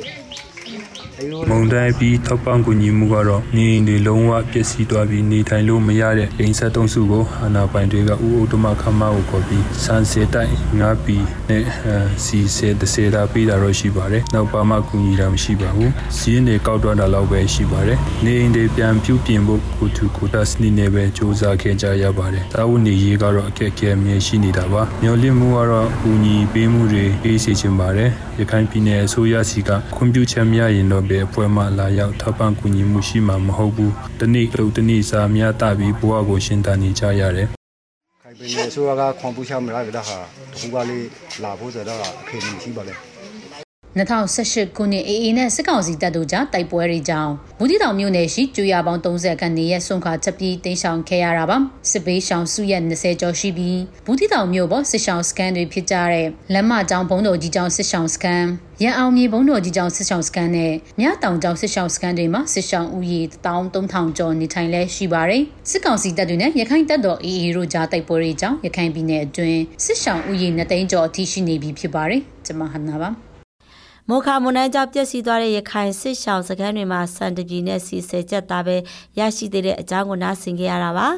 [1.20, 11.16] အဲလိုမုံတိုင်းပြီးထောက်ပံ့ကူညီမှုကတော့နေအိမ်တွေလုံးဝပျက်စီးသွားပြီးနေထိုင်လို့မရတဲ့အိမ်ဆက်သုံးစုကိုအာနာပိုင်တွေကဥဥတမခမကိုခေါ်ပြီးစံစေတိုက်ငါးပီ
[11.48, 28.10] နဲ့အဲစီစေတစေတာပေးတာတော့ရှိပါတယ်။နောက်ပါမှကူညီတာမရှိပါဘူး။စီးရင်တွေကောက်တော့တာလောက်ပဲရှိပါတယ်။နေအိမ်တွေပြန်ပြုပြင်ဖို့ကိုတူကိုတာစနစ်နဲ့ပဲစူးစမ်းခဲ့ကြရပါတယ်။တာဝန်နေရေးကတော့အခက်အခဲအမြဲရှိနေတာပါ။မျော်လင့်မှုကတော့ကူညီပေးမှုတွေပေးစီချင်ပါတယ်။
[28.40, 37.48] ရခိုင်ပြည်နယ်အစိုးရစီကခွင့်ပြုချက်မရရင်တော့ဘယ်အဖွဲ့မှလာရောက်ထောက်ပံ့ကူညီမှုရှိမှာမဟုတ်ဘူး။တနေ့လို့တနေ့စာများတပြီးဘဝကိုရှင်းတန်နေကြရတယ်။
[38.22, 40.18] ခိုင်ပင်နေဆိုကခွန်ပူချမလာကြတာဟာ
[40.52, 41.06] တခုကလေး
[41.42, 42.94] လာဖို့ဆိုတော့အခက်အခဲရှိပါလေ
[43.97, 51.59] 2018ခုနှစ် AA နဲ့စစ်ကောင်စီတပ်တို့ကြားတိုက်ပွဲတွေကြောင့်ဘူးတီတောင်မြို့နယ်ရှိကျွော်ပေါင်း30ခန့်နေရဆွန့်ခါချက်ပြီးတင်းရှောင်ခဲ့ရတာပါ
[51.90, 58.44] စစ်ဘေးရှောင်စုရက်20ကျော်ရှိပြီးဘူးတီတောင်မြို့ပေါ်စစ်ရှောင်စကန်တွေဖြစ်ကြတဲ့လမ်းမကျောင်းဘုံတော်ကြီးကျောင်းစစ်ရှောင်စကန်
[58.83, 73.11] ရန်အောင်မြေဘုံတော်ကြီးကျောင်းစစ်ရှောင်စကန်နဲ့မြတောင်ကျောင်းစစ်ရှောင်စကန်တွေမှာစစ်ရှောင်ဦးရေ13000ကျော်နေထိုင်လဲရှိပါတယ်စစ်ကောင်စီတပ်တွေနဲ့ရခိုင်တပ်တော် AA တို့ကြားတိုက်ပွဲတွေကြောင့်ရခိုင်ပြည်နယ်အတွင်းစစ်ရှောင်ဦးရေ2သိန်းကျော်အထိရှိနေပြီဖြစ်ပါတယ်ကျွန်မဟန်နာပါ
[74.11, 78.77] မောခမွန်နိုင်ကြောင့်ပျက်စီးသွားတဲ့ရခိုင်စစ်ရှောင်းစခန်းတွေမှာစံတပြည်နဲ့စီဆယ်ချက်သားပဲ
[79.18, 81.09] ရရှိသေးတဲ့အကြောင်းကိုနားဆင်ကြရတာပါ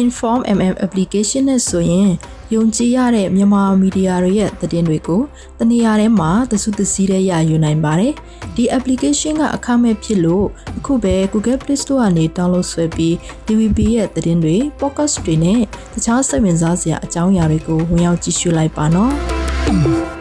[0.00, 2.10] Inform MM application နဲ့ဆိုရင်
[2.54, 5.22] ယုံကြည်ရတဲ့မြန်မာမီဒီယာတွေရဲ့သတင်းတွေကို
[5.58, 8.12] တနေရာထဲမှာသစုသစည်းတဲ့ရယူနိုင်ပါတယ်။
[8.56, 10.46] ဒီ application ကအခမဲ့ဖြစ်လို့
[10.78, 13.14] အခုပဲ Google Play Store ကနေ download ဆွဲပြီး
[13.46, 15.60] DVB ရဲ့သတင်းတွေ podcast တွေနဲ့
[15.94, 19.12] တခြားစိတ်ဝင်စားစရာအကြောင်းအရာတွေကိုဝင်ရောက်ကြည့်ရှုလိုက်ပါနော်။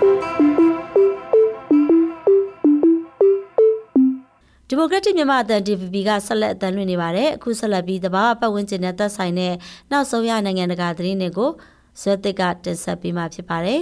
[4.73, 9.53] ဒီမိုကရက်တစ်မြန်မာအသံ DVB ကဆက်လက်အသံလွှင့်နေပါတယ်အခုဆက်လက်ပြီးတဘာပတ်ဝန်းကျင်နဲ့သက်ဆိုင်တဲ့
[9.91, 11.51] နောက်ဆုံးရနိုင်ငံတကာသတင်းတွေကို
[12.01, 13.81] ဇွဲတစ်ကတင်ဆက်ပေးမှာဖြစ်ပါတယ်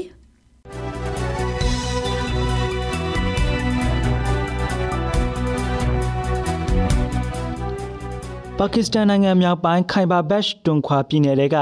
[8.58, 11.58] ပါကစ္စတန်နိုင်ငံမြောက်ပိုင်းခိုင်ဘာဘက်ရှ်တွန်ခွာပြည်နယ်တွေက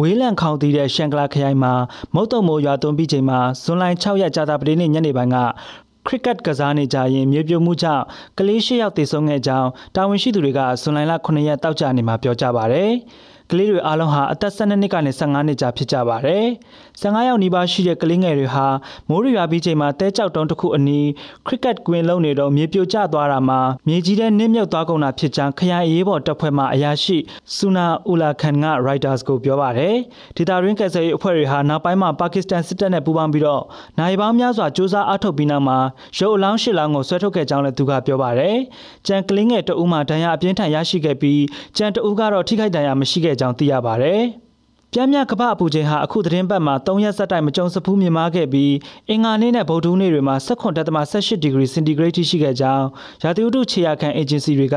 [0.00, 1.72] ဝေးလံခေါင်တည်တဲ့ရှန်ကလာခရိုင်မှာ
[2.14, 5.38] မုတ်တုံမိုးရွာသွန်းပြီးချိန်မှာဇွန်လ6ရက်ကြာသပတေးနေ့ညနေပိုင်းက
[6.06, 8.04] ခရစ်ကတ်ကစားနေကြရင်မြေပြိုမှုကြောင့်
[8.38, 12.92] ကလေး၈ယောက်သေဆုံးခဲ့ကြောင်းတာဝန်ရှိသူတွေကဇွန်လ9ရက်တောက်ကြနေမှာပြောကြားပါရယ်
[13.50, 16.44] ကလေးတွေအားလုံးဟာအသက်12နှစ်ကနေ15နှစ်ကြာဖြစ်ကြပါတယ်။
[17.02, 18.66] 15ယောက်နီးပါးရှိတဲ့ကလေးငယ်တွေဟာ
[19.08, 21.08] မိုးရွာပြီးချိန်မှာတဲကြောက်တုံးတစ်ခုအနီး
[21.46, 27.16] ခရစ်ကတ်ကွင်းလုံးနေတော့မြေပြိုကျသွားတာမှာမြေကြီးထဲနစ်မြုပ်သွားကုန်တာဖြစ်ကြောင်းခရိုင်အရေးပေါ်တပ်ဖွဲ့မှအရာရှိ
[27.54, 29.94] ဆူနာအူလာခန်က Reuters ကိုပြောပါတယ်။
[30.36, 33.62] ဒေတာရင်းကယ်ဆယ်ရေးအဖွဲ့တွေဟာနောက်ပိုင်းမှာပါကစ္စတန်စစ်တပ်နဲ့ပူးပေါင်းပြီးတော့
[33.98, 35.78] နိုင်ပေါင်းများစွာစ조사အားထုတ်ပြီးနောက်မှာ
[36.18, 38.56] ရုပ်အလောင်းရှစ်လောင်းကိုဆွဲထုတ်ခဲ့ကြောင်းလည်းသူကပြောပါတယ်။
[39.06, 41.42] ကြံကလင်းငယ်တအူးမှဒဏ်ရာအပြင်းထန်ရရှိခဲ့ပြီး
[41.76, 44.20] ကြံတအူးကတော့ထိခိုက်ဒဏ်ရာမရှိခဲ့ကြောင်းသိရပါတယ်။
[44.94, 48.72] ပြင်းပြကပ္ပအပူချိန်ဟာအခုသတင်းပတ်မှာ3ရက်ဆက်တိုက်မကြုံစဖူးမြင့်မားခဲ့ပြီး
[49.08, 52.86] အင်္ဂါနေ့နဲ့ဗုဒ္ဓဟူးနေ့တွေမှာ18.18ဒီဂရီစင်တီဂရိတ်ထိရှိခဲ့ကြောင်း
[53.22, 54.76] ရာသီဥတုခြေရာခံအေဂျင်စီတွေက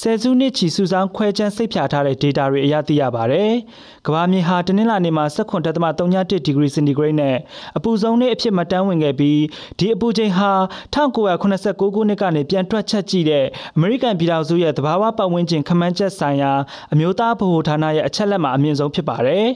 [0.00, 3.52] ဆယ်စုနှစ်ချီစုဆောင်းခွဲချမ်းစိတ်ဖြာထားတဲ့ data တွေအရသိရပါတယ်။
[4.06, 7.36] ကမ္ဘာမြေဟာတနင်္လာနေ့မှာ18.31ဒီဂရီစင်တီဂရိတ်နဲ့
[7.76, 9.40] အပူဆုံးနေ့အဖြစ်မှတ်တမ်းဝင်ခဲ့ပြီး
[9.78, 10.50] ဒီအပူချိန်ဟာ
[10.94, 13.44] 1989ခုနှစ်ကနေပြန်တွက်ချက်ကြည့်တဲ့
[13.76, 16.52] အမေရိကန်ပြည်ထောင်စုရဲ့သဘာဝပတ်ဝန်းကျင်ခန့်မှန်းချက်ဆိုင်ရာ
[16.92, 19.46] အမျိုးသားဗဟိုဌာနရဲ့အချက်လက်မှာအမြင့်ဆုံးဖြစ်ပါတယ်။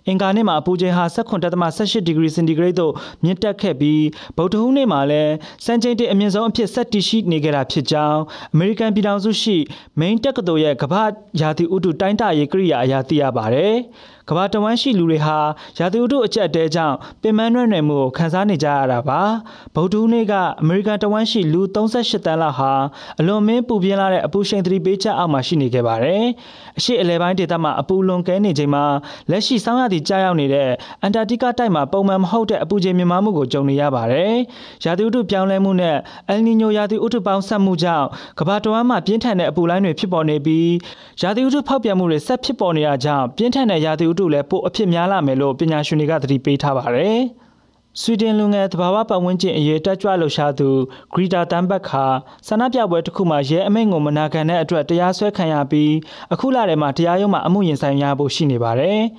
[0.07, 4.03] အင်္ဂါနေ့မှာအပူချိန်ဟာ18.18ဒီဂရီစင်တီဂရိတ်သို့မြင့်တက်ခဲ့ပြီး
[4.37, 5.33] ဗုဒ္ဓဟူးနေ့မှာလည်း
[5.65, 8.19] စံချိန်တင်အမြင့်ဆုံးအဖြစ်ဆက်တည်ရှိနေကြတာဖြစ်ကြောင်း
[8.53, 9.57] အမေရိကန်ပြည်ထောင်စုရှိ
[9.99, 11.03] မိန်တက္ကသိုလ်ရဲ့ကမ္ဘာ
[11.41, 13.75] ရာသီဥတုတိုင်းတာရေးကိရိယာအရာသိရပါတယ်။
[14.29, 15.37] ကမ္ဘာတဝန်းရှိလူတွေဟာ
[15.79, 19.21] ရာသီဥတုအကျက်တဲကြောင့်ပင်မနှွဲ့နယ်မှုကိုခံစားနေကြရတာပါ
[19.75, 22.71] ဗုဒ္ဓဟူးနေ့ကအမေရိကန်တဝန်းရှိလူ38တန်းလောက်ဟာ
[23.19, 26.23] အလွန်မင်းပူပြင်းလာတဲ့အပူရှိန်သတိပေးချက်အောက်မှာရှိနေခဲ့ပါတယ်
[26.77, 28.83] အရှိအလဲပိုင်းဒေသမှာအပူလွန်ကဲနေချိန်မှာ
[29.31, 30.69] လက်ရှိဆောင်းရာသီကြာရောက်နေတဲ့
[31.01, 34.35] အန်တာတိကတိုက်မှာပုံမှန်မဟုတ်တဲ့အပူချိန်မြင့်မားမှုကိုကြုံနေရပါတယ်
[34.85, 35.97] ရာသီဥတုပြောင်းလဲမှုနဲ့
[36.29, 38.07] အယ်နီညိုရာသီဥတုပေါင်းဆက်မှုကြောင့်
[38.39, 40.71] ကမ္ဘာတဝန်းမှာပြင်းထန်တဲ့အပူလိုင်းတွေဖြစ်ပေါ်နေပြီး
[41.21, 47.19] ရာသီဥတုဖောက်ပြန်မှုတွေဆက်ဖြစ်ပေါ်နေတာကြောင့်ပြင်းထန်တဲ့ရာသီဥတုလည်းပိုအဖြစ်များလာမယ်လို့ပညာရှင်တွေကသတိပေးထားပါတယ်။
[48.01, 50.69] ဆွီဒင်လူငယ်သဘာဝပတ်ဝန်းကျင်အရေးတက်ကြွလှုပ်ရှားသူ
[51.13, 52.05] ဂရီတာတမ်ဘတ်ခါ
[52.47, 55.93] ဆန္ဒပြပွဲတစ်ခုမှာရဲအမိန့်ကိုမနာခံတဲ့အတွက်တရားစွဲခံရပြီး
[56.33, 58.99] အခုလထဲမှာတရားရုံးမှာအမှုရင်ဆိုင်ရဖို့ရှိနေပါတယ်။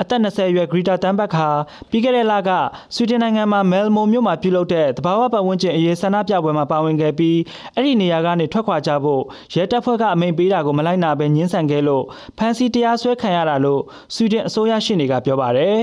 [0.00, 1.48] အသက်20အရွယ်ဂရီတာတမ်ဘတ်ဟာ
[1.90, 2.50] ပြီးခဲ့တဲ့လက
[2.94, 7.38] ဆွီဒင်နိုင်ငံမှာမဲလ်မိုမြို့မှာပြုလုပ်တဲ့တဘာဝပတ်ဝန်းကျင်အရေးဆန္ဒပြပွဲမှာပါဝင်ခဲ့ပြီး
[7.74, 9.22] အဲ့ဒီနေရာကနေထွက်ခွာကြဖို့
[9.54, 12.04] ရဲတပ်ဖွဲ့ကအမိန့်ပေးတာကိုမလိုက်နာဘဲညှင်းဆန်ခဲ့လို့
[12.38, 13.82] ဖမ်းဆီးတရားစွဲခံရတာလို့
[14.14, 15.78] ဆွီဒင်အစိုးရရှေ့နေကပြောပါတယ်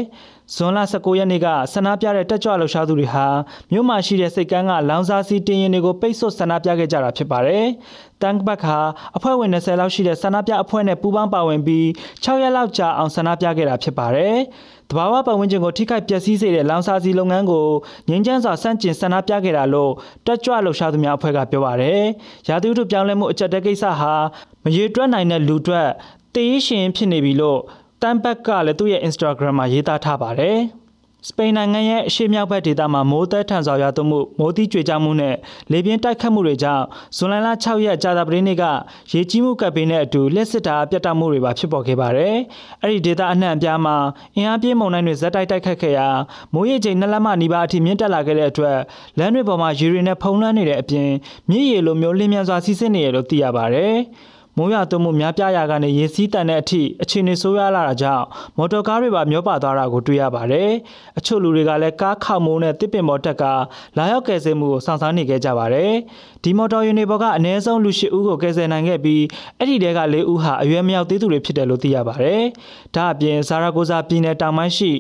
[0.56, 3.26] ဇွန်လ19ရက်နေ့ကဆန္ဒပြတဲ့တက်ကြွလှုပ်ရှားသူတွေဟာ
[3.72, 7.66] မြို့မှာရှိတဲ့စိတ်ကမ်းကလောင်စာစီတင်ရင်တွေကိုပိတ်ဆို့ဆန္ဒပြခဲ့ကြတာဖြစ်ပါတယ်။
[8.24, 8.78] တန်ဘတ်ဟာ
[9.18, 11.86] အဖွဲ့ဝင်20လောက်ရှိတဲ့ဆန္ဒပြအဖွဲ့နဲ့ပူးပေါင်းပါဝင်ပြီး
[12.24, 14.36] 6ရက်လောက်ကြာအောင်ဆန္ဒပြခဲ့တာဖြစ်ပါတယ်။
[14.90, 17.68] တဘာဝပတ်ဝန်းကျင်ကိုထိခိုက်ပျက်စီးစေတဲ့လောင်စာစီလုပ်ငန်းကို
[18.10, 19.92] ငင်းချမ်းစွာစန့်ကျင်ဆန္ဒပြခဲ့တာလို့
[20.26, 22.02] တက်ကြွလှုပ်ရှားသူများအဖွဲ့ကပြောပါတယ်။
[22.48, 24.14] ရာသီဥတုပြောင်းလဲမှုအကြက်တဲကိစ္စဟာ
[24.64, 25.84] မရေတွက်နိုင်တဲ့လူတွေ
[26.36, 27.60] တေးရှင်ဖြစ်နေပြီလို့
[28.02, 30.60] တမ်ဘက်ကလည်းသူ့ရဲ့ Instagram မှာရေးသားထားပါတယ်။
[31.28, 35.36] စပိန်နိုင်ငံရဲ့အရှေ့မြောက်ဘက်ဒေသမှာမိုးသက်ထန်စွာရွာသွန်းမှုမိုးသီးကြွေကြမှုနဲ့
[35.72, 36.86] လေပြင်းတိုက်ခတ်မှုတွေကြောင့်
[37.18, 38.64] ဇွန်လ6ရက်ကြာသပတေးနေ့က
[39.12, 42.36] ရေကြီးမှုကပ်ဘေးနဲ့အတူလက်စစ်တာပြတ်တောက်မှုတွေပါဖြစ်ပေါ်ခဲ့ပါတယ်။
[42.82, 43.96] အဲ့ဒီဒေသအနှံ့အပြားမှာ
[44.36, 46.08] အင်အားပြင်းမုန်တိုင်းတွေဇက်တိုက်တိုက်ခတ်ခဲ့ရာ
[46.54, 48.78] မိုးရေချိန်နှစ်လက်မနီးပါးအထိမြင့်တက်လာခဲ့တဲ့အတွက်
[49.20, 51.10] လမ်းတွေပေါ်မှာရေတွေနဲ့ဖုံးလွှမ်းနေတဲ့အပြင်
[51.50, 53.96] မြစ်ရေလိုမျိုးလင်းမြန်စွာစီးဆင်းနေရလို့သိရပါတယ်။
[54.58, 58.26] မိုးရွာသွန်းမှုများပြားရာကနေရေစီးတန်တဲ့အထိအခြေအနေဆိုးရွားလာတာကြောင့်
[58.58, 60.70] မော်တော်ကားတွေပါမျောပါသွားတာကိုတွေ့ရပါတယ်။
[61.18, 63.44] အချို့လူတွေကလည်းကားခောက်မိုးနဲ့တစ်ပင်ပေါ်တက်က
[63.98, 65.92] လာရောက်ကယ်ဆယ်မှုကိုစောင့်စားနေခဲ့ကြပါတယ်။
[66.44, 69.24] ဒီမော်တော်ယာဉ်တွေပေါ်ကအနည်းဆုံးလူ၈ဦးကိုကယ်ဆယ်နိုင်ခဲ့ပြီး
[69.58, 72.42] အဲ့ဒီတဲက၄ဦးဟာအရွယ်မရောက်သေးသူတွေဖြစ်တယ်လို့သိရပါတယ်။
[72.96, 74.92] ဒါအပြင်ဇာရာဂိုဇာပြည်နယ်တောင်ပိုင်းရှိ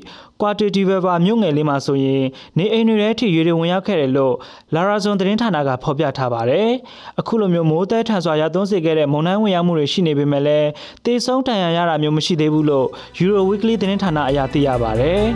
[0.41, 2.23] ကွာတီတီဗဘာမြို့ငယ်လေးမှာဆိုရင်
[2.57, 4.35] နေအိမ်တွေထဲထိရေတွေဝင်ရောက်ခဲ့တယ်လို့
[4.73, 6.69] လာရာဇွန်သတင်းဌာနကဖော်ပြထားပါတယ်။
[7.19, 10.69] အခုလိုမျိုးမိုးတဲထန်စွာရသွန်းစေခဲ့တဲ့မုန်တိုင်းဝင်ရောက်မှုတွေရှိနေပေမဲ့လည်း
[11.05, 12.87] တေဆုံးတန်ရာရတာမျိုးမရှိသေးဘူးလို့
[13.23, 15.23] Euro Weekly သတင်းဌာနအရသိရပါတယ်။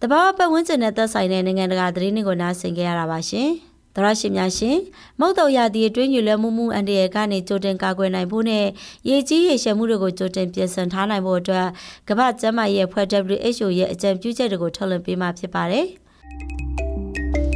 [0.00, 3.50] တဘာဝပတ်ဝန်းကျင်နဲ့သက်ဆိုင်တဲ့နိုင်ငံတကာသတင်းတွေကိုနားဆင်ကြရတာပါရှင်။
[3.96, 4.78] သရရှိများရှင်
[5.20, 8.66] မုတ်တုံရသည့်အတွင်းညွလွယ်မှုမှုအန်တရကနေကြိုတင်ကာကွယ်နိုင်ဖို့နဲ့
[9.08, 11.66] ရေကြီးရေရှည်မှုတွေကိုကြိုတင်ပြင်ဆင်ထားနိုင်ဖို့အတွက်
[12.08, 15.86] ကမ္ဘာ့ကျန်းမာရေးအဖွဲ့ WHO ရဲ့အကြံပြုချက်တွေကိုထုတ်လွှင့်ပေးမှာဖြစ်ပါတယ်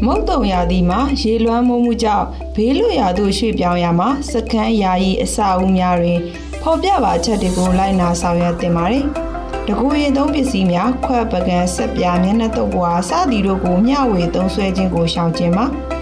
[0.07, 6.21] မုတ်တုံရာသီမှာရေလွှမ်းမိုးမှုကြောင့်ဘေးလွတ်ရာသို့ရွှေ့ပြောင်းရမှာစခန်းယာယီအဆောက်အဦများတွင်
[6.63, 9.05] ဖော်ပြပါချက်တွေကိုလိုက်နာဆောင်ရွက်တင်ပါတယ်။
[9.67, 15.67] တကူရင်သုံးပစ္စည်းများခွက်ပကံဆက်ပြားမျက်နှာတုပ်ပွားစသည်တို့ကိုမျှဝေသုံးစွဲခြင်းကိုရှောင်ကျဉ်ပါ။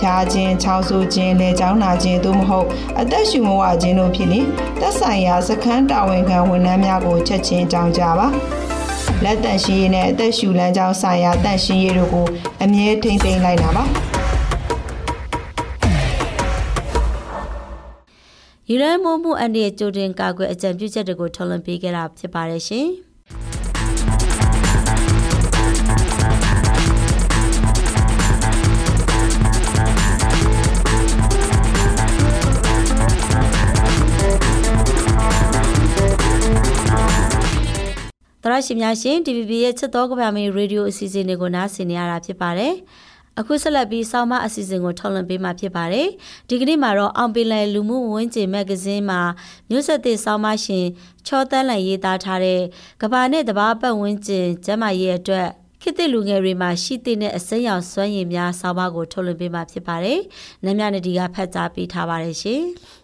[0.00, 2.66] ဖျားခြင်း၊ချောင်းဆိုးခြင်း၊လေကြောင်းနာခြင်းသို့မဟုတ်
[3.00, 4.46] အသက်ရှူမဝခြင်းတို့ဖြစ်ရင်
[4.80, 8.28] သက်ဆိုင်ရာစခန်းတာဝန်ခံဝန်ထမ်းများကိုချက်ချင်းကြောင်းကြပါ
[9.24, 12.26] လက်တန့်ရှင်းရေးနဲ့အသက်ရှူလမ်းကြောင်းဆိုင်ရာတန့်ရှင်းရေးတို့ကို
[12.62, 13.84] အမြဲထိမ့်သိမ်းလိုက်တာပါ
[18.68, 22.88] ယူရန်မိုးမှုအန်ဒီရဲ့ကြိုတင်ကာကွယ်အကြံပြုချက်တွေကိုထုတ်လွှင့်ပေးခဲ့တာဖြစ်ပါတယ်ရှင်။
[38.44, 42.74] သရရှိများရှင် DVB ရဲ့ချစ်တော်ကဘာမီရေဒီယိုအစီအစဉ်တွေကိုနားဆင်နေရတာဖြစ်ပါတယ်။
[43.38, 46.08] အခုဆက်လက်ပြီးဆောင်းမအစီအစဉ်ကိုထုတ်လွှင့်ပေးမှာဖြစ်ပါတယ်။
[46.48, 49.20] ဒီကနေ့မှာတော့အောင်ပင်လယ်လူမှုဝန်းကျင်မဂ္ဂဇင်းမှာ
[49.70, 50.86] မြို့ဆက်သစ်ဆောင်းမရှင်
[51.26, 52.60] ချောတန်းလန်ရေးသားထားတဲ့
[53.02, 55.48] ကဘာနဲ့တဘာပတ်ဝန်းကျင်ကျမ်းမာရေးအတွက်
[55.82, 60.18] ခေတ်သစ်လူငယ်တွေမှာရှိတဲ့အစိမ်းရောင်စွမ်းရည်များဆောင်းပါးကိုထုတ်လွှင့်ပေးမှာဖြစ်ပါတယ်။
[60.64, 62.62] နမ်းမြနဒီကဖတ်ကြားပေးထားပါတယ်ရှင်။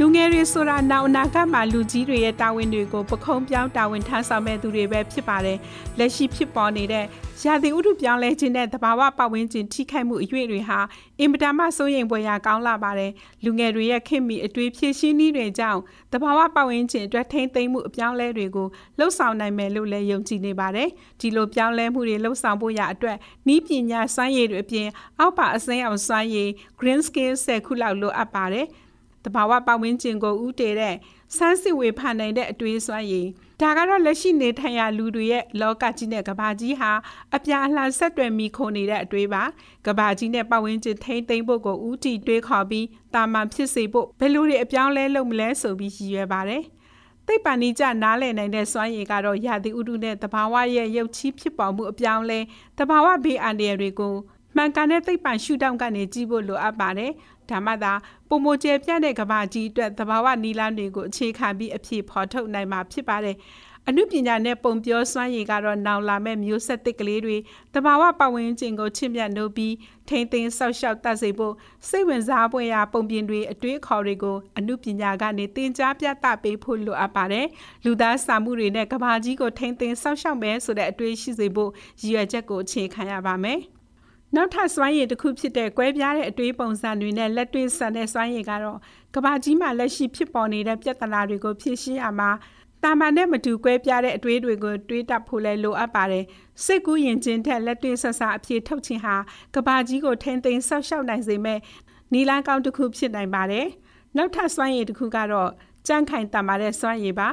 [0.00, 5.58] လူငယ်တွေဆိုတာနောက်အနာဂတ်မှာလူကြီးတွေရဲ့တာဝန်တွေကိုပခုံးပြောင်းတာဝန်ထမ်းဆောင်မဲ့သူတွေပဲဖြစ်ပါတယ်။
[5.98, 7.04] လက်ရှိဖြစ်ပေါ်နေတဲ့
[7.42, 10.78] ရာသီဥတုပြောင်းလဲခြင်းနဲ့သဘာဝပတ်ဝန်းကျင်ထိခိုက်မှုအရွေ့တွေဟာ
[11.20, 13.12] အင်မတန်မှစိုးရိမ်ဖွယ်ရာကောင်းလာပါတယ်။
[13.44, 15.80] လူငယ်တွေရဲ့ခင်မီအတွေ့ဖြည့်ရှင်းနည်းတွေကြောင့်
[16.12, 20.88] သဘာဝပတ်ဝန်းကျင်အတွက်ထိမ့်သိမ်းမှုအပြောင်းလဲတွေကိုလှုပ်ဆောင်နိုင်မယ်လို့လည်းယုံကြည်နေပါတယ်။
[21.20, 23.16] ဒီလိုပြောင်းလဲမှုတွေလှုပ်ဆောင်ဖို့ရအတွက်
[23.54, 28.68] ဤပညာစွမ်းရည်တွေအပြင်အောက်ပါအစိမ်းအောင်စွမ်းရည် green skill 10ခုလောက်လိုအပ်ပါတယ်။
[29.24, 30.96] တဘာဝပတ်ဝန်းကျင်ကိုဥတည်တဲ့
[31.36, 33.28] စမ်းစစ်ဝေဖန်နိုင်တဲ့အတွေးစွမ်းရည်
[33.60, 36.92] ဒါကတော့လက်ရှိနေထိုင်ရလူတွေရဲ့လောကကြီးနဲ့ကဘာကြီးဟာ
[37.34, 39.42] အပြာအလှဆက်တွယ်မိခိုနေတဲ့အတွေးပါ
[39.86, 46.62] ကဘာကြီးနဲ့ပတ်ဝန်းကျင်ထိမ့်သိမ့်ဖို့ကိုဥတီတွေးခေါ်ပြီးတာမန်ဖြစ်စေဖို့ဘယ်လိုတွေအပြောင်းလဲလုပ်မလဲဆိုပြီးရည်ရွယ်ပါတယ်
[47.26, 52.40] သိပ္ပံနိကြနားလည်နိုင်တဲ့စွမ်းရည်ကတော့ရာသီဥတုနဲ့တဘာဝရဲ့ရုပ်ချီးဖြစ်ပေါ်မှုအပြောင်းလဲ
[52.78, 54.14] တဘာဝဘေးအန္တရာယ်တွေကို
[54.56, 57.12] မှန်ကန်တဲ့သိပ္ပံရှုထောင့်ကနေကြည့်ဖို့လိုအပ်ပါတယ်။
[57.50, 57.92] ဒါမှသာ
[58.28, 63.36] ပုံမကျဲပြန့်တဲ့ကဘာကြီးအတွက်သဘာဝနီလန်းတွေကိုအခြေခံပြီးအဖြစ်ဖော်ထုတ်နိုင်မှာဖြစ်ပါတယ်။
[63.88, 67.36] အနုပညာနဲ့ပုံပြောစွမ်းရည်ကတော့နောင်လာမဲ့မျိုးဆက်သစ်ကလေးတွေ
[67.74, 69.74] တဘာဝပတ်ဝန်းကျင်ကိုချစ်မြတ်နိုးပြီး
[70.08, 71.54] ထိမ့်သိမ်းဆောက်ရှောက်တတ်စေဖို့
[71.88, 77.46] စိတ်ဝင်စားပွင့်ရာပုံပြင်တွေအတွေ့အခေါ်တွေကိုအနုပညာကနေသင်ကြားပြသပေးဖို့လိုအပ်ပါတယ်။
[77.84, 83.60] လူသားစာမှုတွေနဲ့ကဘာကြီးကိုထိမ့်သိမ်းဆောက်ရှောက်မယ်ဆိုတဲ့အတွေ့ရှိစေဖို့ရည်ရွယ်ချက်ကိုအခြေခံရပါမယ်။
[84.36, 88.78] နောက်ထပ်စွမ်းရည်တစ်ခုဖြစ်တဲ့ကွဲပြားတဲ့အတွေးပုံစံတွေနဲ့လက်တွေ့ဆန်တဲ့စွမ်းရည်ကတော့
[89.14, 92.30] ကဘာကြီးမှာလက်ရှိဖြစ်ပေါ်နေတဲ့ပြဿနာတွေကိုဖြေရှင်းရမှာ
[92.82, 96.24] တာမန်နဲ့မတူကွဲပြားတဲ့အတွေးတွေကိုတွေးတတ်ဖို့လဲလိုအပ်ပါတယ်
[96.64, 99.16] စိတ်ကူးရင်ချင်းထက်လက်တွေ့ဆက်စားအဖြစ်ထုတ်ခြင်းဟာ
[99.54, 101.58] ကဘာကြီးကိုထိမ့်သိမ်းဆောက်ရှောက်နိုင်စေမဲ့
[102.12, 103.66] နီလန်းကောင်းတစ်ခုဖြစ်နိုင်ပါတယ်
[104.16, 105.50] နောက်ထပ်စွမ်းရည်တစ်ခုကတော့
[105.86, 107.28] ကြန့်ခိုင်တတ်ပါတဲ့စွမ်းရည်ပါ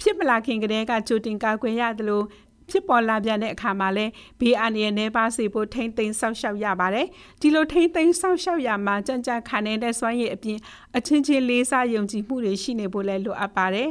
[0.00, 2.24] ဖြစ်မလာခင်ကတည်းကကြိုတင်ကာကွယ်ရတယ်လို့
[2.70, 4.06] ဖြစ်ပေါ်လာပြန်တဲ့အခါမှာလဲ
[4.40, 7.06] ဘေးအန္တရာယ်နှဲပါစေဖို့ထိမ့်သိမ်းဆောက်ရှောက်ရပါတယ်
[7.40, 10.58] ဒီလိုထိမ့်သိမ်းဆောက်ရှောက်ရမှာကြံ့ကြံ့ခံနေတဲ့စွမ်းရည်အပြင်
[10.96, 13.90] အချင်းချင်းလေးစားယုံကြည်မှုတွေရှိနေဖို့လဲလိုအပ်ပါတယ်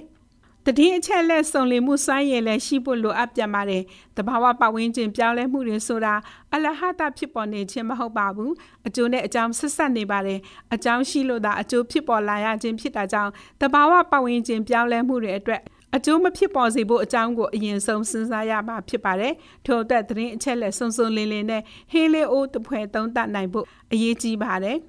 [0.78, 3.84] တည်င်းအချက်လက်စုံလင်မှုစွမ်းရည်လည်းရှိဖို့လိုအပ်ပြန်ပါတယ်။
[4.18, 6.14] တဘာဝပတ်ဝန်းကျင်ပြောင်းလဲမှုတွေဆိုတာ
[6.54, 8.52] အလဟတဖြစ်ပေါ်နေခြင်းမဟုတ်ပါဘူး။
[8.88, 10.40] အကျိုးနဲ့အကြောင်းဆက်ဆက်နေပါတယ်။
[10.74, 15.62] အကြောင်းရှိလို့သာအကျိုးဖြစ်ပေါ်လာရခြင်းဖြစ်တာကြောင့်တဘာဝပတ်ဝန်းကျင်ပြောင်းလဲမှုတွေအတွက်
[15.96, 19.34] အကျိုးမဖြစ်ပေါ်စေဖို့အကြောင်းကိုအရင်ဆုံးစဉ်းစားရမှာဖြစ်ပါတယ်။
[19.66, 24.78] ထို့အတွက်သတင်းအချက်လက်စုံစုံလင်လင်နဲ့ဟေးလေးအိုးတဖွဲသုံးတတ်နိုင်ဖို့အရေးကြီးပါတယ်။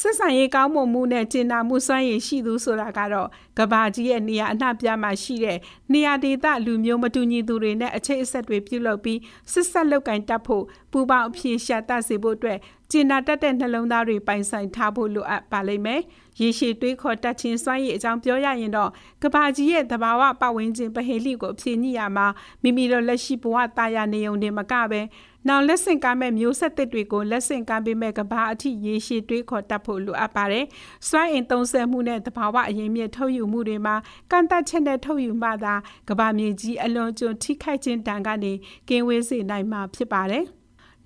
[0.00, 3.28] ဆက်ဆံရေးကောင်းမွန်မှုနဲ့ကျင်နာမှုစွမ်းရည်ရှိသူဆိုတာကတော့
[3.58, 5.58] ကဘာကြီးရဲ့နေရာအနှံ့ပြားမှာရှိတဲ့
[5.92, 9.18] နေရာဒေသလူမျိုးမတူညီသူတွေနဲ့အခြေအဆက်တွေပြုလုပ်ပြီး
[9.52, 12.58] ဆက်ဆက်လောက်ကင်တတ်ဖို့ပူပေါင်းအဖြေရှာတတ်စေဖို့အတွက်
[12.90, 16.00] ကျင်နာတတ်တဲ့နှလုံးသားတွေပိုင်ဆိုင်ထားဖို့လိုအပ်ပါလိမ့်မယ်။
[16.40, 18.90] ရေရှည်တွေးခေါ်တတ်ခြင်းစွမ်းရည်အကြောင်းပြောရရင်တော့
[19.22, 22.26] ကဘာကြီးရဲ့သဘာဝပတ်ဝန်းကျင်ပဟေလိကိုအဖြေညှိရမှာ
[22.62, 25.00] မိမိတို့လက်ရှိဘဝတာယာနေုံတွေမကပဲ
[25.48, 30.64] နောက်လက်ဆင့်ကမ်းမဲ့မျိုးဆက်သစ်တွေကိုလက်ဆင့်ကမ်းပေးမဲ့ကဘာအထိရေရှည်တွေးခေါ်တတ်ဖို့လိုအပ်ပါတယ်။
[31.08, 33.96] စွမ်းအင်သုံးဆက်မှုနဲ့တဘာဝအရင်မြစ်ထုတ်ယူမှုတွေမှာ
[34.30, 35.74] ကန့်သက်ချက်နဲ့ထုတ်ယူမှသာ
[36.08, 38.52] ကဘာမြေကြီးအလွန်ကျွံထိခိုက်ခြင်းတန်ကနေ
[38.88, 40.46] ကင်းဝေးစေနိုင်မှာဖြစ်ပါတယ်။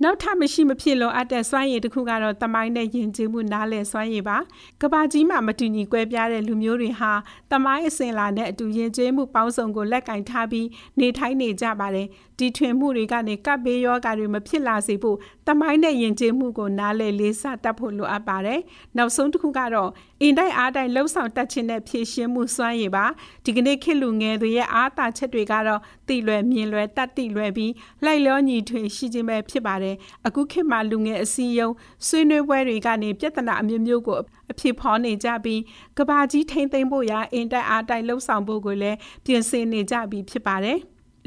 [0.04, 4.38] နောက်ထပ်မရှိမဖြစ်လို့အပ်တဲ့စွမ်းရည်တစ်ခုကတော့တမိုင်းနဲ့ယဉ်ကျေးမှုနားလည်စွမ်းရည်ပါ
[4.82, 7.12] ကဘာကြီးမှာမတူညီကွဲပြားတဲ့လူမျိုးတွေဟာ
[7.52, 10.66] တမိုင်းအစဉ်လာနဲ့အတူယဉ်ကျေးမှုပေါင်းစုံကိုလက်ကင်ထားပြီး
[11.00, 12.06] နေထိုင်နေကြပါတယ်
[12.38, 15.16] တီထွင်မှုတွေကနေကပ်ဘေးယောဂါတွေမဖြစ်လာစေဖို့
[15.48, 18.60] တမိုင်းနဲ့ယဉ်ကျေးမှုကိုနားလည်လေးစားတတ်ဖို့လိုအပ်ပါတယ်
[18.96, 19.90] နောက်ဆုံးတစ်ခုကတော့
[20.22, 23.04] အင်တိုက်အားတိုက်လှုပ်ဆောင်တတ်ခြင်းနဲ့ဖြည့်ရှင်းမှုစွမ်းရည်ပါ
[23.44, 27.72] ဒီကနေ့ခေတ်လူငယ်တွေရဲ့အားသာချက်တွေကတော့တိလွယ်မြင်လွယ်တတ်တိလွယ်ပြီး
[28.04, 31.74] လိုက်လျောညီထွေရှိခြင်းပဲဖြစ်ပါတယ်အခုခေတ်မှာလူငယ်အစည်းအရုံး
[32.06, 34.18] ဆွေးနွေးပွဲတွေကနေပြဿနာအမျိုးမျိုးကို
[34.50, 35.60] အဖြစ်ဖော်နေကြပြီး
[35.98, 40.78] ကဘာကြီးထိမ့်သိမ့်ဖို့ရာအင်တိုက်အားတိုက်လှုပ်ဆောင်ဖို့ကိုလည်းပြင်ဆင်နေကြပြီးဖြစ်ပါတယ်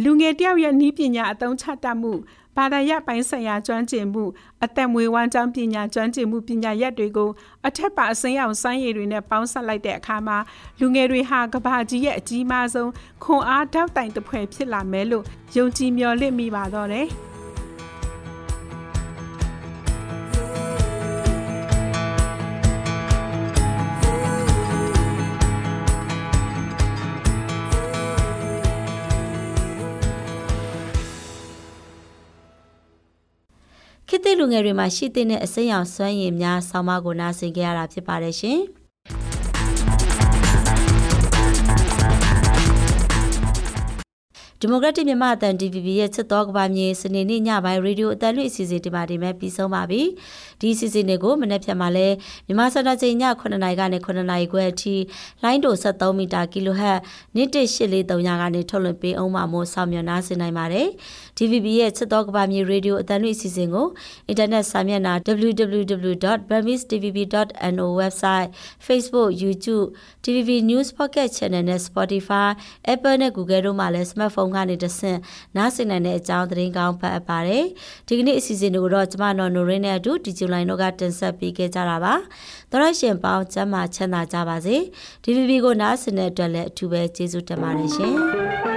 [0.01, 2.13] လူငယ်တယောက်ရဲ့ဤပညာအသုံးချတတ်မှု
[2.57, 4.25] ဘာသာရပ်ပိုင်းဆိုင်ရာကျွမ်းကျင်မှု
[4.63, 7.29] အသက်မွေးဝမ်းကြောင်းပညာကျွမ်းကျင်မှုပညာရပ်တွေကို
[7.67, 10.37] အထက်ပါအစိမ်းအောင်စိုင်းရည်တွေနဲ့ပေါင်းစပ်လိုက်တဲ့အခါမှာ
[10.79, 12.91] လူငယ်တွေဟာကဘာကြီးရဲ့အကြီးမားဆုံး
[13.23, 15.25] ခွန်အားတောက်တိုင်တစ်ဖွဲ့ဖြစ်လာမယ်လို့
[15.55, 17.09] ယုံကြည်မျှော်လင့်မိပါတော့တယ်။
[34.23, 38.59] သစ်လူငယ်တွေမှာရှိတဲ့အစိမ်းရောင်စွမ်းရည်များဆောင်းပါးကိုနားဆင်ကြရတာဖြစ်ပါတယ်ရှင်။
[44.65, 50.01] ဒီမိုကရက်တစ်မြန်မာအသံ DVB ရဲ့ချစ်တော်ကဘာမြေစနေနေ့ညပိုင်းရေဒီယိုအသံလွှင့်အစီအစဉ်ဒီမှာဒီမဲ့ပြီးဆုံးပါပြီ။
[50.61, 52.07] ဒီအစီအစဉ်တွေကိုမနေ့ဖြန်မှာလဲ
[52.45, 54.95] မြန်မာစံတော်ချိန်ည9:00နာရီကနေ9:00နာရီခွဲအထိ
[55.43, 56.99] လိုင်းတို73မီတာကီလိုဟတ်
[57.37, 60.87] 11843ကနေထုတ်လွှင့်ပေးအောင်မှမို့ဆောင်မြော်နားဆင်နိုင်ပါတယ်။
[61.37, 63.87] DVB ရဲ့ချစ်တော်ကဘာမြေရေဒီယိုအသံလွှင့်အစီအစဉ်ကို
[64.27, 65.13] အင်တာနက်စာမျက်နှာ
[65.49, 68.49] www.burmese.tvb.no website
[68.87, 69.87] Facebook YouTube
[70.23, 72.49] TVB News Pocket Channel နဲ့ Spotify
[72.93, 75.19] Apple နဲ့ Google တို့မှာလည်း smartphone ကနေတဆင့်
[75.55, 77.65] နားဆင်နိုင်တဲ့အကြောင်းသတင်းကောင်းဖတ်အပ်ပါတယ်။
[78.07, 82.13] ဒီကနေ့အစီအစဉ်တွေကိုတော့ကျမနော်နိုရင်းနဲ့အတူဒီဇူလိုင်းတို့ကတင်ဆက်ပေးခဲ့ကြတာပါ။
[82.71, 84.75] သောရရှင်ပေါင်းကျမ်းမာချမ်းသာကြပါစေ။
[85.23, 88.15] DVB ကိုနားဆင်တဲ့အတွက်လည်းအထူးပဲကျေးဇူးတင်ပါတယ်ရှင်။